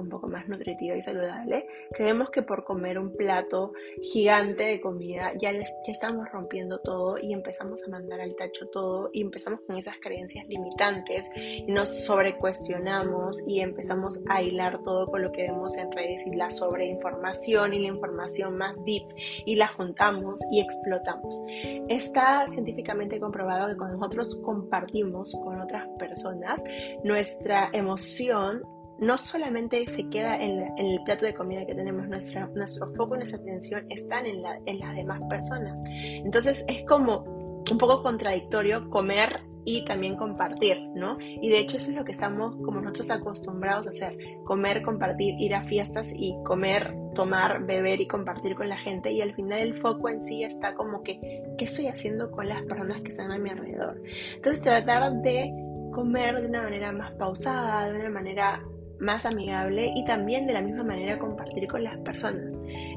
un 0.00 0.08
poco 0.08 0.28
más 0.28 0.48
nutritiva 0.48 0.96
y 0.96 1.02
saludable, 1.02 1.66
creemos 1.92 2.30
que 2.30 2.42
por 2.42 2.64
comer 2.64 2.98
un 2.98 3.16
plato 3.16 3.72
gigante 4.02 4.64
de 4.64 4.80
comida 4.80 5.32
ya, 5.38 5.52
les, 5.52 5.68
ya 5.86 5.92
estamos 5.92 6.28
rompiendo 6.30 6.80
todo 6.80 7.18
y 7.18 7.32
empezamos 7.32 7.82
a 7.84 7.90
mandar 7.90 8.20
al 8.20 8.34
tacho 8.36 8.66
todo 8.68 9.10
y 9.12 9.22
empezamos 9.22 9.60
con 9.66 9.76
esas 9.76 9.96
creencias 10.00 10.46
limitantes 10.48 11.30
y 11.36 11.70
nos 11.70 12.04
sobrecuestionamos 12.04 13.46
y 13.46 13.60
empezamos 13.60 14.20
a 14.28 14.42
hilar 14.42 14.82
todo 14.82 15.06
con 15.06 15.22
lo 15.22 15.32
que 15.32 15.42
vemos 15.42 15.76
en 15.76 15.90
redes 15.92 16.26
y 16.26 16.34
la 16.34 16.50
sobreinformación 16.50 17.74
y 17.74 17.80
la 17.80 17.88
información 17.88 18.56
más 18.56 18.74
deep 18.84 19.04
y 19.44 19.56
la 19.56 19.68
juntamos 19.68 20.40
y 20.50 20.60
explotamos. 20.60 21.40
Está 21.88 22.48
científicamente 22.48 23.20
comprobado 23.20 23.68
que 23.68 23.76
cuando 23.76 23.96
nosotros 23.96 24.40
compartimos 24.42 25.36
con 25.44 25.60
otras 25.60 25.88
personas, 25.98 26.62
nuestra 27.04 27.70
emoción 27.72 28.62
no 29.00 29.16
solamente 29.18 29.86
se 29.88 30.08
queda 30.08 30.36
en, 30.36 30.68
el 30.78 31.02
plato 31.04 31.26
de 31.26 31.34
comida 31.34 31.64
que 31.66 31.74
tenemos, 31.74 32.06
nuestra, 32.08 32.48
nuestro 32.54 32.92
foco 32.94 33.14
y 33.14 33.18
nuestra 33.18 33.38
atención 33.40 33.86
están 33.90 34.26
en, 34.26 34.42
en 34.66 34.78
las 34.78 34.94
demás 34.94 35.20
personas. 35.28 35.78
Entonces 35.88 36.64
es 36.68 36.84
como 36.86 37.24
un 37.70 37.78
poco 37.78 38.02
contradictorio 38.02 38.88
comer 38.90 39.40
y 39.64 39.84
también 39.84 40.16
compartir, 40.16 40.88
¿no? 40.94 41.18
Y 41.20 41.48
de 41.48 41.58
hecho 41.58 41.76
eso 41.76 41.90
es 41.90 41.96
lo 41.96 42.04
que 42.04 42.12
estamos 42.12 42.56
como 42.56 42.80
nosotros 42.80 43.10
acostumbrados 43.10 43.86
a 43.86 43.90
hacer, 43.90 44.16
comer, 44.44 44.82
compartir, 44.82 45.34
ir 45.38 45.54
a 45.54 45.64
fiestas 45.64 46.12
y 46.14 46.34
comer, 46.44 46.94
tomar, 47.14 47.64
beber 47.64 48.00
y 48.00 48.06
compartir 48.06 48.54
con 48.54 48.68
la 48.68 48.78
gente 48.78 49.10
y 49.12 49.20
al 49.20 49.34
final 49.34 49.60
el 49.60 49.80
foco 49.80 50.08
en 50.08 50.22
sí 50.22 50.42
está 50.44 50.74
como 50.74 51.02
que, 51.02 51.44
¿qué 51.58 51.64
estoy 51.64 51.88
haciendo 51.88 52.30
con 52.30 52.48
las 52.48 52.62
personas 52.62 53.02
que 53.02 53.08
están 53.08 53.30
a 53.32 53.38
mi 53.38 53.50
alrededor? 53.50 54.00
Entonces 54.34 54.62
tratar 54.62 55.12
de 55.20 55.52
comer 55.92 56.40
de 56.40 56.46
una 56.46 56.62
manera 56.62 56.92
más 56.92 57.12
pausada, 57.12 57.90
de 57.90 58.00
una 58.00 58.10
manera 58.10 58.62
más 59.00 59.26
amigable 59.26 59.92
y 59.94 60.04
también 60.04 60.46
de 60.46 60.52
la 60.52 60.60
misma 60.60 60.84
manera 60.84 61.18
compartir 61.18 61.66
con 61.66 61.82
las 61.82 61.98
personas. 61.98 62.52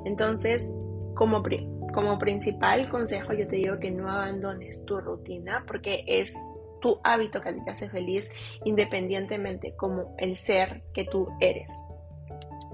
Entonces, 0.05 0.75
como, 1.15 1.41
como 1.93 2.19
principal 2.19 2.89
consejo 2.89 3.33
yo 3.33 3.48
te 3.48 3.57
digo 3.57 3.79
que 3.79 3.91
no 3.91 4.10
abandones 4.10 4.86
tu 4.86 5.00
rutina 5.00 5.63
porque 5.67 6.03
es 6.07 6.36
tu 6.81 7.00
hábito 7.03 7.41
que 7.41 7.53
te 7.53 7.72
hace 7.72 7.89
feliz, 7.89 8.29
independientemente 8.65 9.74
como 9.75 10.15
el 10.17 10.36
ser 10.36 10.83
que 10.93 11.05
tú 11.05 11.29
eres. 11.39 11.69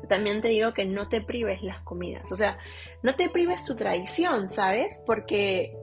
También 0.07 0.41
te 0.41 0.47
digo 0.47 0.73
que 0.73 0.85
no 0.85 1.07
te 1.07 1.21
prives 1.21 1.61
las 1.61 1.81
comidas, 1.81 2.31
o 2.31 2.35
sea, 2.35 2.57
no 3.03 3.13
te 3.13 3.29
prives 3.29 3.63
tu 3.63 3.75
tradición, 3.75 4.49
¿sabes? 4.49 5.03
Porque 5.05 5.77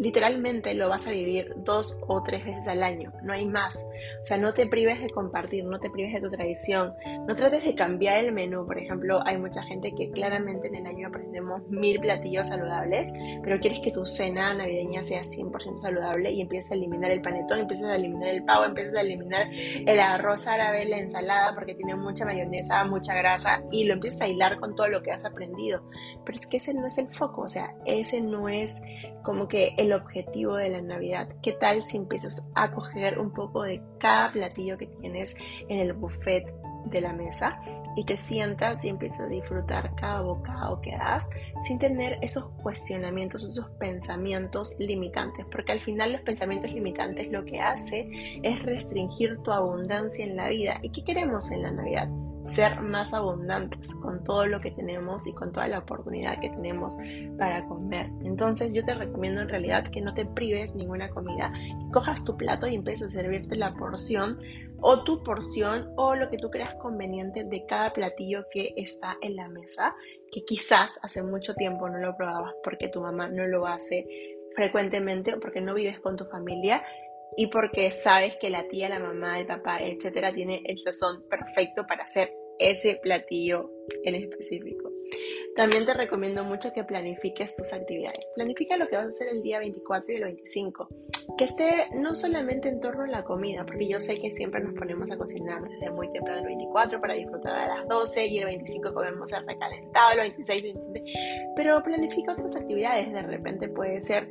literalmente 0.00 0.72
lo 0.74 0.88
vas 0.88 1.06
a 1.06 1.10
vivir 1.10 1.52
dos 1.58 2.00
o 2.08 2.22
tres 2.22 2.44
veces 2.44 2.66
al 2.66 2.82
año, 2.82 3.12
no 3.22 3.34
hay 3.34 3.44
más. 3.44 3.76
O 4.22 4.26
sea, 4.26 4.38
no 4.38 4.54
te 4.54 4.66
prives 4.66 5.00
de 5.00 5.10
compartir, 5.10 5.64
no 5.64 5.78
te 5.78 5.90
prives 5.90 6.14
de 6.14 6.20
tu 6.22 6.30
tradición, 6.30 6.94
no 7.28 7.34
trates 7.34 7.64
de 7.64 7.74
cambiar 7.74 8.24
el 8.24 8.32
menú. 8.32 8.64
Por 8.64 8.78
ejemplo, 8.78 9.20
hay 9.26 9.36
mucha 9.36 9.62
gente 9.62 9.94
que 9.94 10.10
claramente 10.10 10.68
en 10.68 10.76
el 10.76 10.86
año 10.86 11.08
aprendemos 11.08 11.68
mil 11.68 12.00
platillos 12.00 12.48
saludables, 12.48 13.12
pero 13.42 13.60
quieres 13.60 13.80
que 13.80 13.92
tu 13.92 14.06
cena 14.06 14.54
navideña 14.54 15.02
sea 15.04 15.22
100% 15.22 15.80
saludable 15.80 16.30
y 16.30 16.40
empiezas 16.40 16.72
a 16.72 16.74
eliminar 16.76 17.10
el 17.10 17.20
panetón, 17.20 17.60
empiezas 17.60 17.88
a 17.88 17.96
eliminar 17.96 18.28
el 18.28 18.42
pavo, 18.44 18.64
empiezas 18.64 18.96
a 18.96 19.02
eliminar 19.02 19.48
el 19.52 20.00
arroz 20.00 20.46
árabe, 20.46 20.86
la 20.86 20.98
ensalada, 20.98 21.54
porque 21.54 21.74
tiene 21.74 21.94
mucha 21.94 22.24
mayonesa, 22.24 22.84
mucha 22.84 23.14
grasa, 23.14 23.62
y 23.70 23.84
lo 23.84 23.92
empiezas 23.94 24.22
a 24.22 24.28
hilar 24.28 24.58
con 24.58 24.74
todo 24.74 24.88
lo 24.88 25.02
que 25.02 25.12
has 25.12 25.26
aprendido. 25.26 25.82
Pero 26.24 26.38
es 26.38 26.46
que 26.46 26.56
ese 26.56 26.72
no 26.72 26.86
es 26.86 26.96
el 26.96 27.08
foco, 27.08 27.42
o 27.42 27.48
sea, 27.48 27.74
ese 27.84 28.22
no 28.22 28.48
es 28.48 28.80
como 29.22 29.46
que 29.46 29.74
el 29.76 29.89
objetivo 29.92 30.56
de 30.56 30.70
la 30.70 30.82
Navidad. 30.82 31.28
¿Qué 31.42 31.52
tal 31.52 31.84
si 31.84 31.96
empiezas 31.96 32.48
a 32.54 32.70
coger 32.70 33.18
un 33.18 33.32
poco 33.32 33.62
de 33.62 33.82
cada 33.98 34.32
platillo 34.32 34.78
que 34.78 34.86
tienes 34.86 35.34
en 35.68 35.78
el 35.78 35.92
buffet 35.92 36.52
de 36.86 37.00
la 37.00 37.12
mesa 37.12 37.60
y 37.96 38.04
te 38.04 38.16
sientas 38.16 38.84
y 38.84 38.88
empiezas 38.88 39.20
a 39.20 39.26
disfrutar 39.26 39.94
cada 39.96 40.22
bocado 40.22 40.80
que 40.80 40.92
das 40.96 41.28
sin 41.66 41.78
tener 41.78 42.18
esos 42.22 42.48
cuestionamientos, 42.62 43.42
esos 43.42 43.68
pensamientos 43.78 44.76
limitantes, 44.78 45.44
porque 45.50 45.72
al 45.72 45.80
final 45.80 46.12
los 46.12 46.20
pensamientos 46.22 46.72
limitantes 46.72 47.30
lo 47.30 47.44
que 47.44 47.60
hace 47.60 48.08
es 48.42 48.62
restringir 48.62 49.38
tu 49.42 49.50
abundancia 49.50 50.24
en 50.24 50.36
la 50.36 50.48
vida. 50.48 50.78
¿Y 50.82 50.90
qué 50.90 51.04
queremos 51.04 51.50
en 51.50 51.62
la 51.62 51.70
Navidad? 51.72 52.08
Ser 52.54 52.80
más 52.80 53.14
abundantes 53.14 53.94
con 53.94 54.24
todo 54.24 54.46
lo 54.46 54.60
que 54.60 54.70
tenemos 54.70 55.26
y 55.26 55.32
con 55.32 55.52
toda 55.52 55.68
la 55.68 55.78
oportunidad 55.78 56.40
que 56.40 56.50
tenemos 56.50 56.94
para 57.38 57.64
comer. 57.66 58.10
Entonces 58.24 58.72
yo 58.72 58.84
te 58.84 58.94
recomiendo 58.94 59.40
en 59.40 59.48
realidad 59.48 59.86
que 59.88 60.00
no 60.00 60.14
te 60.14 60.26
prives 60.26 60.74
ninguna 60.74 61.10
comida, 61.10 61.52
cojas 61.92 62.24
tu 62.24 62.36
plato 62.36 62.66
y 62.66 62.74
empieces 62.74 63.08
a 63.08 63.20
servirte 63.20 63.56
la 63.56 63.74
porción 63.74 64.38
o 64.80 65.04
tu 65.04 65.22
porción 65.22 65.92
o 65.96 66.14
lo 66.14 66.30
que 66.30 66.38
tú 66.38 66.50
creas 66.50 66.74
conveniente 66.76 67.44
de 67.44 67.66
cada 67.66 67.92
platillo 67.92 68.44
que 68.50 68.72
está 68.76 69.16
en 69.20 69.36
la 69.36 69.48
mesa, 69.48 69.94
que 70.32 70.44
quizás 70.44 70.98
hace 71.02 71.22
mucho 71.22 71.54
tiempo 71.54 71.88
no 71.88 71.98
lo 71.98 72.16
probabas 72.16 72.54
porque 72.64 72.88
tu 72.88 73.00
mamá 73.00 73.28
no 73.28 73.46
lo 73.46 73.66
hace 73.66 74.06
frecuentemente 74.54 75.36
porque 75.36 75.60
no 75.60 75.74
vives 75.74 76.00
con 76.00 76.16
tu 76.16 76.24
familia 76.24 76.82
y 77.36 77.46
porque 77.46 77.90
sabes 77.90 78.36
que 78.36 78.50
la 78.50 78.66
tía, 78.68 78.88
la 78.88 78.98
mamá, 78.98 79.38
el 79.38 79.46
papá, 79.46 79.78
etcétera, 79.78 80.32
tiene 80.32 80.62
el 80.64 80.78
sazón 80.78 81.22
perfecto 81.28 81.86
para 81.86 82.04
hacer 82.04 82.32
ese 82.60 83.00
platillo 83.02 83.70
en 84.04 84.14
específico. 84.14 84.90
También 85.56 85.84
te 85.84 85.94
recomiendo 85.94 86.44
mucho 86.44 86.72
que 86.72 86.84
planifiques 86.84 87.56
tus 87.56 87.72
actividades. 87.72 88.30
Planifica 88.34 88.76
lo 88.76 88.88
que 88.88 88.96
vas 88.96 89.06
a 89.06 89.08
hacer 89.08 89.28
el 89.28 89.42
día 89.42 89.58
24 89.58 90.12
y 90.12 90.16
el 90.16 90.24
25. 90.24 90.88
Que 91.36 91.44
esté 91.44 91.88
no 91.94 92.14
solamente 92.14 92.68
en 92.68 92.80
torno 92.80 93.02
a 93.02 93.08
la 93.08 93.24
comida, 93.24 93.66
porque 93.66 93.88
yo 93.88 94.00
sé 94.00 94.16
que 94.18 94.30
siempre 94.30 94.62
nos 94.62 94.74
ponemos 94.74 95.10
a 95.10 95.16
cocinar 95.16 95.62
desde 95.68 95.90
muy 95.90 96.10
temprano 96.12 96.40
el 96.40 96.46
24 96.46 97.00
para 97.00 97.14
disfrutar 97.14 97.56
a 97.56 97.76
las 97.76 97.88
12 97.88 98.26
y 98.26 98.38
el 98.38 98.44
25 98.44 98.94
comemos 98.94 99.32
el 99.32 99.46
recalentado, 99.46 100.12
el 100.12 100.20
26, 100.20 100.64
el 100.64 100.72
27. 100.74 101.52
Pero 101.56 101.82
planifica 101.82 102.32
otras 102.32 102.54
actividades. 102.54 103.12
De 103.12 103.22
repente 103.22 103.68
puede 103.68 104.00
ser 104.00 104.28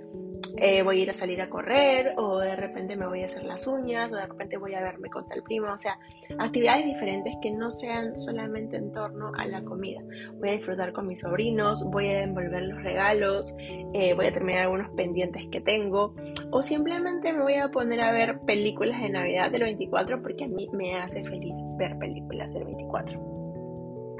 eh, 0.58 0.84
voy 0.84 1.00
a 1.00 1.04
ir 1.04 1.10
a 1.10 1.14
salir 1.14 1.42
a 1.42 1.50
correr 1.50 2.14
o 2.18 2.40
de 2.40 2.56
repente 2.56 2.96
me 2.96 3.08
voy 3.08 3.24
a 3.24 3.26
hacer 3.26 3.44
las 3.44 3.68
uñas 3.68 4.12
o 4.12 4.16
de 4.16 4.26
repente 4.26 4.58
voy 4.58 4.74
a 4.74 4.82
verme 4.82 5.10
con 5.10 5.28
tal 5.28 5.44
primo, 5.44 5.72
o 5.72 5.78
sea, 5.78 6.00
actividades 6.38 6.86
diferentes 6.86 7.34
que 7.42 7.52
no 7.52 7.72
sean 7.72 8.18
solamente 8.18 8.78
en 8.78 8.92
torno 8.92 9.32
a 9.38 9.46
la 9.46 9.64
comida. 9.64 10.02
Voy 10.36 10.50
a 10.50 10.52
disfrutar 10.54 10.94
con 10.94 11.08
mis 11.08 11.22
sobrinos, 11.22 11.84
voy 11.86 12.08
a 12.08 12.24
envolver 12.24 12.64
los 12.64 12.82
regalos, 12.84 13.56
eh, 13.94 14.14
voy 14.14 14.28
a 14.28 14.32
terminar 14.32 14.64
algunos 14.64 14.90
pendientes 14.92 15.48
que 15.52 15.62
tengo 15.62 16.14
o 16.52 16.62
simplemente 16.62 17.34
me 17.34 17.44
voy 17.44 17.56
a 17.56 17.70
poner 17.70 18.04
a 18.04 18.12
ver 18.12 18.40
películas 18.42 19.02
de 19.02 19.10
Navidad 19.10 19.52
del 19.52 19.64
24 19.64 20.22
porque 20.22 20.46
a 20.46 20.48
mí 20.48 20.70
me 20.74 20.96
hace 20.96 21.24
feliz 21.24 21.56
ver 21.78 21.98
películas 21.98 22.54
del 22.54 22.66
24. 22.66 23.20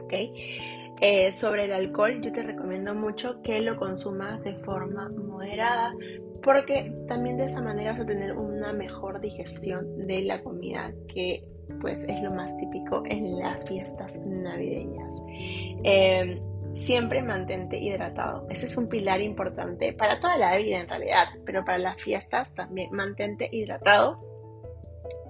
¿Ok? 0.04 0.14
Eh, 1.02 1.32
sobre 1.32 1.66
el 1.66 1.72
alcohol, 1.72 2.22
yo 2.22 2.32
te 2.32 2.44
recomiendo 2.44 2.94
mucho 2.94 3.42
que 3.42 3.62
lo 3.62 3.78
consumas 3.78 4.44
de 4.44 4.56
forma 4.66 5.10
moderada, 5.10 5.94
porque 6.44 6.94
también 7.08 7.38
de 7.38 7.46
esa 7.46 7.62
manera 7.62 7.92
vas 7.92 8.02
a 8.02 8.06
tener 8.06 8.34
una 8.34 8.74
mejor 8.74 9.22
digestión 9.22 10.08
de 10.08 10.24
la 10.24 10.44
comida, 10.44 10.92
que 11.08 11.46
pues 11.80 12.04
es 12.04 12.22
lo 12.22 12.32
más 12.32 12.58
típico 12.58 13.04
en 13.06 13.40
las 13.40 13.68
fiestas 13.68 14.20
navideñas. 14.26 15.14
Em, 15.84 16.40
siempre 16.74 17.22
mantente 17.22 17.78
hidratado. 17.78 18.46
Ese 18.50 18.66
es 18.66 18.76
un 18.76 18.90
pilar 18.90 19.22
importante 19.22 19.94
para 19.94 20.20
toda 20.20 20.38
la 20.38 20.58
vida 20.58 20.80
en 20.80 20.88
realidad, 20.90 21.28
pero 21.46 21.64
para 21.64 21.78
las 21.78 22.02
fiestas 22.02 22.54
también 22.54 22.92
mantente 22.92 23.48
hidratado. 23.52 24.20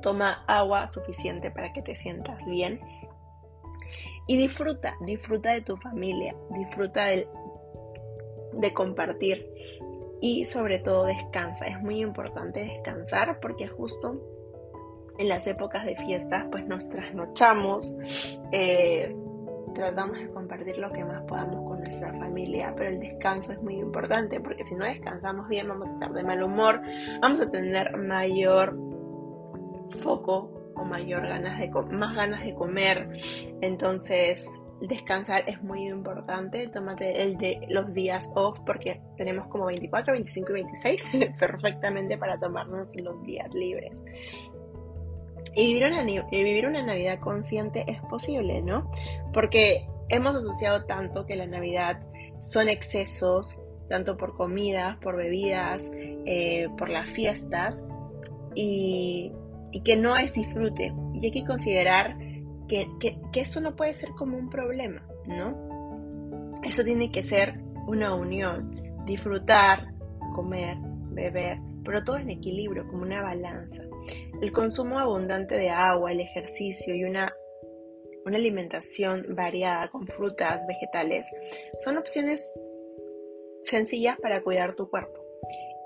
Toma 0.01 0.45
agua 0.47 0.89
suficiente 0.89 1.51
para 1.51 1.73
que 1.73 1.81
te 1.81 1.95
sientas 1.95 2.45
bien 2.45 2.79
y 4.27 4.37
disfruta, 4.37 4.95
disfruta 5.01 5.51
de 5.51 5.61
tu 5.61 5.77
familia, 5.77 6.35
disfruta 6.51 7.05
de, 7.05 7.27
compartir 8.73 9.47
y 10.21 10.45
sobre 10.45 10.79
todo 10.79 11.05
descansa. 11.05 11.65
Es 11.65 11.81
muy 11.81 12.01
importante 12.01 12.59
descansar 12.59 13.39
porque 13.39 13.67
justo 13.67 14.21
en 15.17 15.29
las 15.29 15.47
épocas 15.47 15.85
de 15.85 15.95
fiestas 15.95 16.45
pues 16.51 16.65
nos 16.67 16.87
trasnochamos, 16.89 17.95
eh, 18.51 19.15
tratamos 19.73 20.19
de 20.19 20.29
compartir 20.29 20.77
lo 20.77 20.91
que 20.91 21.03
más 21.05 21.23
podamos 21.23 21.67
con 21.67 21.81
nuestra 21.81 22.13
familia, 22.13 22.73
pero 22.75 22.89
el 22.89 22.99
descanso 22.99 23.53
es 23.53 23.61
muy 23.61 23.75
importante 23.79 24.39
porque 24.39 24.65
si 24.65 24.75
no 24.75 24.85
descansamos 24.85 25.47
bien 25.47 25.67
vamos 25.67 25.89
a 25.89 25.93
estar 25.93 26.13
de 26.13 26.23
mal 26.23 26.43
humor, 26.43 26.81
vamos 27.21 27.39
a 27.39 27.49
tener 27.49 27.97
mayor 27.97 28.77
foco 29.97 30.58
mayor 30.85 31.27
ganas 31.27 31.59
de 31.59 31.69
más 31.69 32.15
ganas 32.15 32.43
de 32.43 32.53
comer. 32.53 33.19
Entonces, 33.61 34.47
descansar 34.81 35.43
es 35.47 35.61
muy 35.61 35.87
importante. 35.87 36.67
Tómate 36.67 37.21
el 37.21 37.37
de 37.37 37.65
los 37.69 37.93
días 37.93 38.29
off 38.35 38.59
porque 38.65 39.01
tenemos 39.17 39.47
como 39.47 39.65
24, 39.65 40.13
25 40.13 40.51
y 40.51 40.53
26 40.53 41.11
perfectamente 41.39 42.17
para 42.17 42.37
tomarnos 42.37 42.95
los 42.95 43.21
días 43.23 43.53
libres. 43.53 44.01
Y 45.55 45.73
vivir 45.73 45.87
una, 45.87 46.09
y 46.09 46.43
vivir 46.43 46.67
una 46.67 46.83
Navidad 46.83 47.19
consciente 47.19 47.83
es 47.87 47.99
posible, 48.01 48.61
¿no? 48.61 48.91
Porque 49.33 49.87
hemos 50.09 50.35
asociado 50.35 50.85
tanto 50.85 51.25
que 51.25 51.35
la 51.35 51.47
Navidad 51.47 51.99
son 52.41 52.69
excesos, 52.69 53.57
tanto 53.89 54.15
por 54.15 54.35
comidas, 54.35 54.97
por 54.97 55.15
bebidas, 55.15 55.91
eh, 55.95 56.67
por 56.77 56.89
las 56.89 57.09
fiestas. 57.09 57.83
Y 58.55 59.33
y 59.71 59.81
que 59.81 59.95
no 59.95 60.15
es 60.15 60.33
disfrute. 60.33 60.93
Y 61.13 61.25
hay 61.25 61.31
que 61.31 61.45
considerar 61.45 62.17
que, 62.67 62.87
que, 62.99 63.41
eso 63.41 63.61
no 63.61 63.75
puede 63.75 63.93
ser 63.93 64.11
como 64.11 64.37
un 64.37 64.49
problema, 64.49 65.05
¿no? 65.25 66.53
Eso 66.63 66.83
tiene 66.83 67.11
que 67.11 67.23
ser 67.23 67.59
una 67.87 68.13
unión, 68.13 68.75
disfrutar, 69.05 69.93
comer, 70.35 70.77
beber, 71.11 71.57
pero 71.83 72.03
todo 72.03 72.17
en 72.17 72.29
equilibrio, 72.29 72.87
como 72.87 73.03
una 73.03 73.21
balanza. 73.21 73.83
El 74.41 74.51
consumo 74.51 74.99
abundante 74.99 75.55
de 75.55 75.69
agua, 75.69 76.11
el 76.11 76.19
ejercicio 76.19 76.93
y 76.95 77.03
una, 77.03 77.33
una 78.25 78.37
alimentación 78.37 79.25
variada 79.35 79.89
con 79.89 80.05
frutas, 80.07 80.65
vegetales, 80.67 81.27
son 81.79 81.97
opciones 81.97 82.53
sencillas 83.63 84.17
para 84.21 84.41
cuidar 84.41 84.75
tu 84.75 84.89
cuerpo 84.89 85.18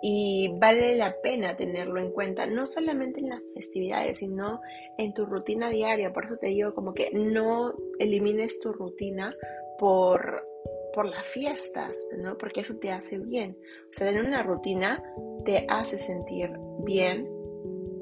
y 0.05 0.53
vale 0.59 0.97
la 0.97 1.15
pena 1.21 1.55
tenerlo 1.55 1.97
en 1.97 2.11
cuenta, 2.11 2.45
no 2.45 2.65
solamente 2.65 3.21
en 3.21 3.29
las 3.29 3.41
festividades, 3.55 4.17
sino 4.17 4.59
en 4.97 5.13
tu 5.13 5.25
rutina 5.25 5.69
diaria. 5.69 6.11
Por 6.11 6.25
eso 6.25 6.35
te 6.35 6.47
digo 6.47 6.75
como 6.75 6.93
que 6.93 7.09
no 7.13 7.73
elimines 7.99 8.59
tu 8.59 8.73
rutina 8.73 9.33
por, 9.79 10.45
por 10.93 11.05
las 11.05 11.25
fiestas, 11.25 11.95
¿no? 12.17 12.37
Porque 12.37 12.59
eso 12.59 12.75
te 12.75 12.91
hace 12.91 13.17
bien. 13.17 13.57
O 13.91 13.93
sea, 13.93 14.09
tener 14.09 14.25
una 14.25 14.43
rutina 14.43 15.01
te 15.45 15.65
hace 15.69 15.97
sentir 15.97 16.51
bien, 16.83 17.25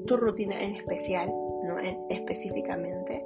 tu 0.04 0.16
rutina 0.16 0.60
en 0.60 0.74
especial, 0.74 1.28
¿no? 1.28 1.78
específicamente, 2.10 3.24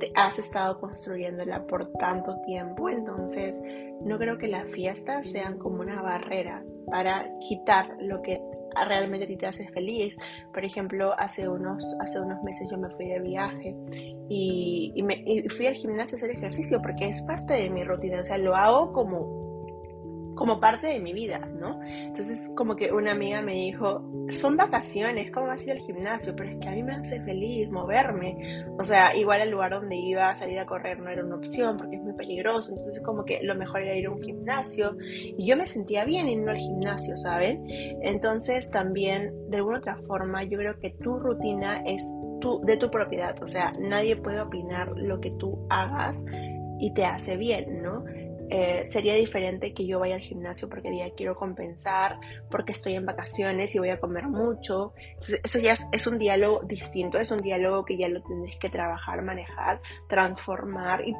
te 0.00 0.12
has 0.14 0.38
estado 0.38 0.80
construyéndola 0.80 1.66
por 1.66 1.92
tanto 1.92 2.40
tiempo, 2.46 2.88
entonces 2.88 3.60
no 4.00 4.18
creo 4.18 4.38
que 4.38 4.48
las 4.48 4.66
fiestas 4.70 5.28
sean 5.28 5.58
como 5.58 5.80
una 5.80 6.00
barrera 6.00 6.64
para 6.90 7.26
quitar 7.40 7.96
lo 8.00 8.22
que 8.22 8.40
realmente 8.84 9.26
te 9.36 9.46
hace 9.46 9.68
feliz. 9.68 10.16
Por 10.52 10.64
ejemplo, 10.64 11.14
hace 11.18 11.48
unos, 11.48 11.96
hace 12.00 12.20
unos 12.20 12.42
meses 12.42 12.68
yo 12.70 12.78
me 12.78 12.90
fui 12.90 13.06
de 13.08 13.20
viaje 13.20 13.74
y, 14.28 14.92
y, 14.94 15.02
me, 15.02 15.48
fui 15.50 15.66
al 15.66 15.74
gimnasio 15.74 16.16
a 16.16 16.18
hacer 16.18 16.30
ejercicio 16.30 16.80
porque 16.82 17.08
es 17.08 17.22
parte 17.22 17.54
de 17.54 17.70
mi 17.70 17.84
rutina. 17.84 18.20
O 18.20 18.24
sea, 18.24 18.38
lo 18.38 18.54
hago 18.54 18.92
como 18.92 19.45
como 20.36 20.60
parte 20.60 20.86
de 20.86 21.00
mi 21.00 21.12
vida, 21.12 21.38
¿no? 21.38 21.80
Entonces 21.82 22.52
como 22.54 22.76
que 22.76 22.92
una 22.92 23.12
amiga 23.12 23.40
me 23.40 23.54
dijo, 23.54 24.02
son 24.30 24.56
vacaciones, 24.56 25.30
¿cómo 25.30 25.46
vas 25.46 25.60
a 25.60 25.64
ir 25.64 25.70
al 25.72 25.78
gimnasio? 25.78 26.36
Pero 26.36 26.50
es 26.50 26.56
que 26.58 26.68
a 26.68 26.72
mí 26.72 26.82
me 26.82 26.94
hace 26.94 27.20
feliz 27.22 27.70
moverme. 27.70 28.64
O 28.78 28.84
sea, 28.84 29.16
igual 29.16 29.40
el 29.40 29.50
lugar 29.50 29.72
donde 29.72 29.96
iba 29.96 30.28
a 30.28 30.36
salir 30.36 30.58
a 30.58 30.66
correr 30.66 31.00
no 31.00 31.10
era 31.10 31.24
una 31.24 31.36
opción 31.36 31.78
porque 31.78 31.96
es 31.96 32.02
muy 32.02 32.12
peligroso. 32.12 32.70
Entonces 32.70 33.02
como 33.02 33.24
que 33.24 33.40
lo 33.42 33.54
mejor 33.54 33.82
era 33.82 33.96
ir 33.96 34.06
a 34.06 34.10
un 34.10 34.22
gimnasio. 34.22 34.96
Y 35.00 35.46
yo 35.46 35.56
me 35.56 35.66
sentía 35.66 36.04
bien 36.04 36.26
yendo 36.28 36.50
al 36.50 36.58
gimnasio, 36.58 37.16
¿saben? 37.16 37.64
Entonces 38.02 38.70
también, 38.70 39.32
de 39.48 39.56
alguna 39.56 39.78
otra 39.78 39.96
forma, 40.06 40.44
yo 40.44 40.58
creo 40.58 40.78
que 40.78 40.90
tu 40.90 41.18
rutina 41.18 41.82
es 41.86 42.04
tu, 42.40 42.60
de 42.60 42.76
tu 42.76 42.90
propiedad. 42.90 43.42
O 43.42 43.48
sea, 43.48 43.72
nadie 43.80 44.16
puede 44.16 44.40
opinar 44.40 44.92
lo 44.96 45.18
que 45.18 45.30
tú 45.30 45.66
hagas 45.70 46.22
y 46.78 46.92
te 46.92 47.06
hace 47.06 47.38
bien, 47.38 47.82
¿no? 47.82 48.04
Eh, 48.48 48.84
sería 48.86 49.14
diferente 49.14 49.74
que 49.74 49.86
yo 49.86 49.98
vaya 49.98 50.14
al 50.14 50.20
gimnasio 50.20 50.68
porque 50.68 50.90
día 50.90 51.10
quiero 51.16 51.36
compensar, 51.36 52.18
porque 52.50 52.72
estoy 52.72 52.94
en 52.94 53.04
vacaciones 53.04 53.74
y 53.74 53.78
voy 53.78 53.90
a 53.90 53.98
comer 53.98 54.28
mucho. 54.28 54.92
Entonces, 55.14 55.40
eso 55.42 55.58
ya 55.58 55.74
es, 55.92 56.06
un 56.06 56.18
diálogo 56.18 56.60
distinto, 56.64 57.18
es 57.18 57.30
un 57.30 57.38
diálogo 57.38 57.84
que 57.84 57.96
ya 57.96 58.08
lo 58.08 58.22
tendréis 58.22 58.58
que 58.58 58.70
trabajar, 58.70 59.22
manejar, 59.22 59.80
transformar 60.08 61.02
y, 61.06 61.16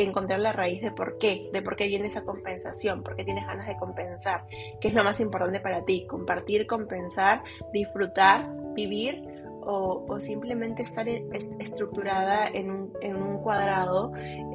encontrar 0.00 0.40
la 0.40 0.52
raíz 0.52 0.82
de 0.82 0.90
por 0.90 1.18
qué, 1.18 1.48
de 1.52 1.62
por 1.62 1.76
qué 1.76 1.86
viene 1.86 2.06
esa 2.06 2.24
compensación, 2.24 3.02
por 3.02 3.14
qué 3.14 3.24
tienes 3.24 3.46
ganas 3.46 3.68
de 3.68 3.76
compensar, 3.76 4.46
que 4.80 4.88
es 4.88 4.94
lo 4.94 5.04
más 5.04 5.20
importante 5.20 5.60
para 5.60 5.84
ti, 5.84 6.06
compartir, 6.06 6.66
compensar, 6.66 7.42
disfrutar, 7.72 8.48
vivir 8.74 9.29
o, 9.70 10.20
simplemente 10.20 10.82
estar 10.82 11.08
estructurada 11.08 12.46
en 12.48 12.70
un, 12.70 12.92
en 13.00 13.16
un 13.16 13.38
cuadrado 13.38 14.12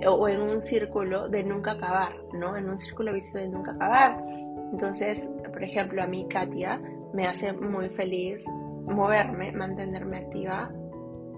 o 0.08 0.28
en 0.28 0.42
un 0.42 0.62
círculo 0.62 1.30
de 1.30 1.44
nunca 1.44 1.72
acabar, 1.72 2.14
¿no? 2.34 2.58
En 2.58 2.70
un 2.70 2.78
círculo 2.78 3.14
vicioso 3.14 3.40
de 3.40 3.50
nunca 3.50 3.72
acabar. 3.72 4.24
Entonces, 4.72 5.34
por 5.52 5.64
ejemplo, 5.64 6.04
a 6.04 6.08
mí, 6.08 6.28
Katia, 6.30 6.82
me 7.14 7.28
hace 7.28 7.54
muy 7.54 7.90
feliz 7.90 8.46
moverme, 8.86 9.52
mantenerme 9.52 10.18
activa, 10.18 10.72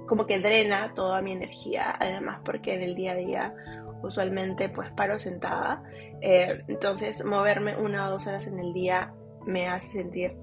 como 0.07 0.25
que 0.25 0.39
drena 0.39 0.93
toda 0.95 1.21
mi 1.21 1.33
energía, 1.33 1.95
además 1.99 2.41
porque 2.43 2.73
en 2.73 2.81
el 2.81 2.95
día 2.95 3.11
a 3.11 3.15
día 3.15 3.53
usualmente 4.01 4.69
pues 4.69 4.91
paro 4.91 5.19
sentada, 5.19 5.83
eh, 6.21 6.63
entonces 6.67 7.23
moverme 7.25 7.75
una 7.77 8.07
o 8.07 8.11
dos 8.11 8.27
horas 8.27 8.47
en 8.47 8.59
el 8.59 8.73
día 8.73 9.13
me 9.45 9.67
hace 9.67 9.99
sentir 9.99 10.35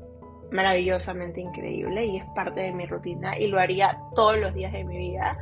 maravillosamente 0.55 1.41
increíble 1.41 2.07
y 2.07 2.17
es 2.19 2.25
parte 2.27 2.61
de 2.61 2.73
mi 2.73 2.87
rutina 2.87 3.37
y 3.37 3.49
lo 3.49 3.59
haría 3.59 3.99
todos 4.15 4.39
los 4.39 4.55
días 4.55 4.73
de 4.73 4.85
mi 4.85 4.97
vida. 4.97 5.37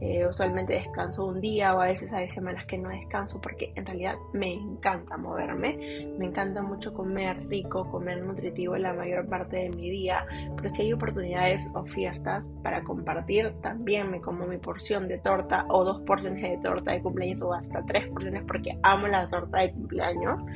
Eh, 0.00 0.26
usualmente 0.26 0.72
descanso 0.72 1.26
un 1.26 1.42
día 1.42 1.74
o 1.74 1.80
a 1.80 1.86
veces 1.86 2.10
hay 2.14 2.30
semanas 2.30 2.64
que 2.64 2.78
no 2.78 2.88
descanso 2.88 3.38
porque 3.38 3.70
en 3.76 3.84
realidad 3.84 4.14
me 4.32 4.54
encanta 4.54 5.18
moverme, 5.18 6.08
me 6.16 6.24
encanta 6.24 6.62
mucho 6.62 6.94
comer 6.94 7.46
rico, 7.48 7.86
comer 7.90 8.22
nutritivo 8.22 8.78
la 8.78 8.94
mayor 8.94 9.28
parte 9.28 9.56
de 9.56 9.68
mi 9.68 9.90
día, 9.90 10.24
pero 10.56 10.70
si 10.70 10.82
hay 10.82 10.94
oportunidades 10.94 11.70
o 11.74 11.84
fiestas 11.84 12.48
para 12.62 12.82
compartir, 12.82 13.52
también 13.60 14.10
me 14.10 14.22
como 14.22 14.46
mi 14.46 14.56
porción 14.56 15.06
de 15.06 15.18
torta 15.18 15.66
o 15.68 15.84
dos 15.84 16.00
porciones 16.02 16.42
de 16.42 16.56
torta 16.62 16.92
de 16.92 17.02
cumpleaños 17.02 17.42
o 17.42 17.52
hasta 17.52 17.84
tres 17.84 18.06
porciones 18.08 18.42
porque 18.46 18.78
amo 18.82 19.06
la 19.06 19.28
torta 19.28 19.60
de 19.60 19.72
cumpleaños, 19.72 20.46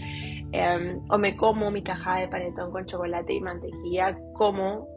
em, 0.53 1.03
o 1.11 1.19
me 1.19 1.37
como 1.37 1.71
mi 1.71 1.83
tajada 1.83 2.21
de 2.21 2.29
panetón 2.29 2.71
con 2.71 2.87
chocolate 2.87 3.35
y 3.35 3.41
mantequilla 3.43 4.17
como 4.33 4.89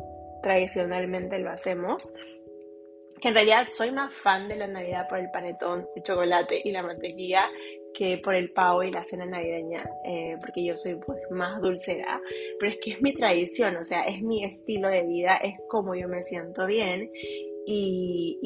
tradicionalmente 0.41 1.37
lo 1.39 1.49
hacemos 1.49 2.13
que 3.19 3.29
en 3.29 3.33
realidad 3.33 3.67
soy 3.67 3.91
más 3.91 4.13
fan 4.15 4.47
de 4.47 4.55
la 4.55 4.67
Navidad 4.67 5.07
por 5.07 5.19
el 5.19 5.31
panetón 5.31 5.87
de 5.95 6.03
chocolate 6.03 6.61
y 6.63 6.71
la 6.71 6.83
mantequilla 6.83 7.49
que 7.93 8.19
por 8.19 8.35
el 8.35 8.51
pavo 8.51 8.83
y 8.83 8.91
la 8.91 9.03
cena 9.03 9.25
navideña, 9.25 9.89
eh, 10.05 10.37
porque 10.39 10.63
yo 10.63 10.77
soy 10.77 10.95
pues 10.95 11.19
más 11.31 11.59
dulcera, 11.61 12.21
pero 12.59 12.71
es 12.71 12.77
que 12.79 12.91
es 12.91 13.01
mi 13.01 13.13
tradición, 13.13 13.75
o 13.77 13.85
sea, 13.85 14.03
es 14.03 14.21
mi 14.21 14.43
estilo 14.43 14.87
de 14.89 15.01
vida, 15.01 15.37
es 15.37 15.55
como 15.67 15.95
yo 15.95 16.07
me 16.07 16.23
siento 16.23 16.67
bien 16.67 17.09
y, 17.69 18.39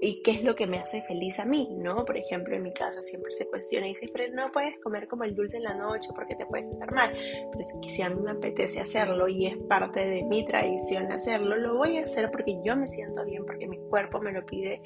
y, 0.00 0.22
qué 0.22 0.30
es 0.30 0.44
lo 0.44 0.54
que 0.54 0.66
me 0.66 0.78
hace 0.78 1.02
feliz 1.02 1.38
a 1.38 1.44
mí, 1.44 1.68
¿no? 1.76 2.06
Por 2.06 2.16
ejemplo, 2.16 2.56
en 2.56 2.62
mi 2.62 2.72
casa 2.72 3.02
siempre 3.02 3.30
se 3.32 3.46
cuestiona 3.46 3.86
y 3.86 3.90
dice, 3.90 4.10
no 4.32 4.50
puedes 4.50 4.80
comer 4.80 5.08
como 5.08 5.24
el 5.24 5.34
dulce 5.34 5.58
en 5.58 5.64
la 5.64 5.74
noche 5.74 6.08
porque 6.14 6.36
te 6.36 6.46
puedes 6.46 6.68
sentar 6.68 6.90
mal. 6.90 7.12
Pero 7.12 7.64
si 7.90 8.00
a 8.00 8.08
mí 8.08 8.22
me 8.22 8.30
apetece 8.30 8.80
hacerlo 8.80 9.28
y 9.28 9.46
es 9.46 9.58
parte 9.68 10.08
de 10.08 10.22
mi 10.22 10.46
tradición 10.46 11.12
hacerlo, 11.12 11.56
lo 11.56 11.76
voy 11.76 11.98
a 11.98 12.04
hacer 12.04 12.30
porque 12.30 12.60
yo 12.64 12.74
me 12.74 12.88
siento 12.88 13.22
bien, 13.26 13.44
porque 13.44 13.68
mi 13.68 13.76
cuerpo 13.90 14.22
me 14.22 14.32
lo 14.32 14.46
pide 14.46 14.80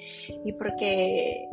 y 0.44 0.53
porque 0.55 1.46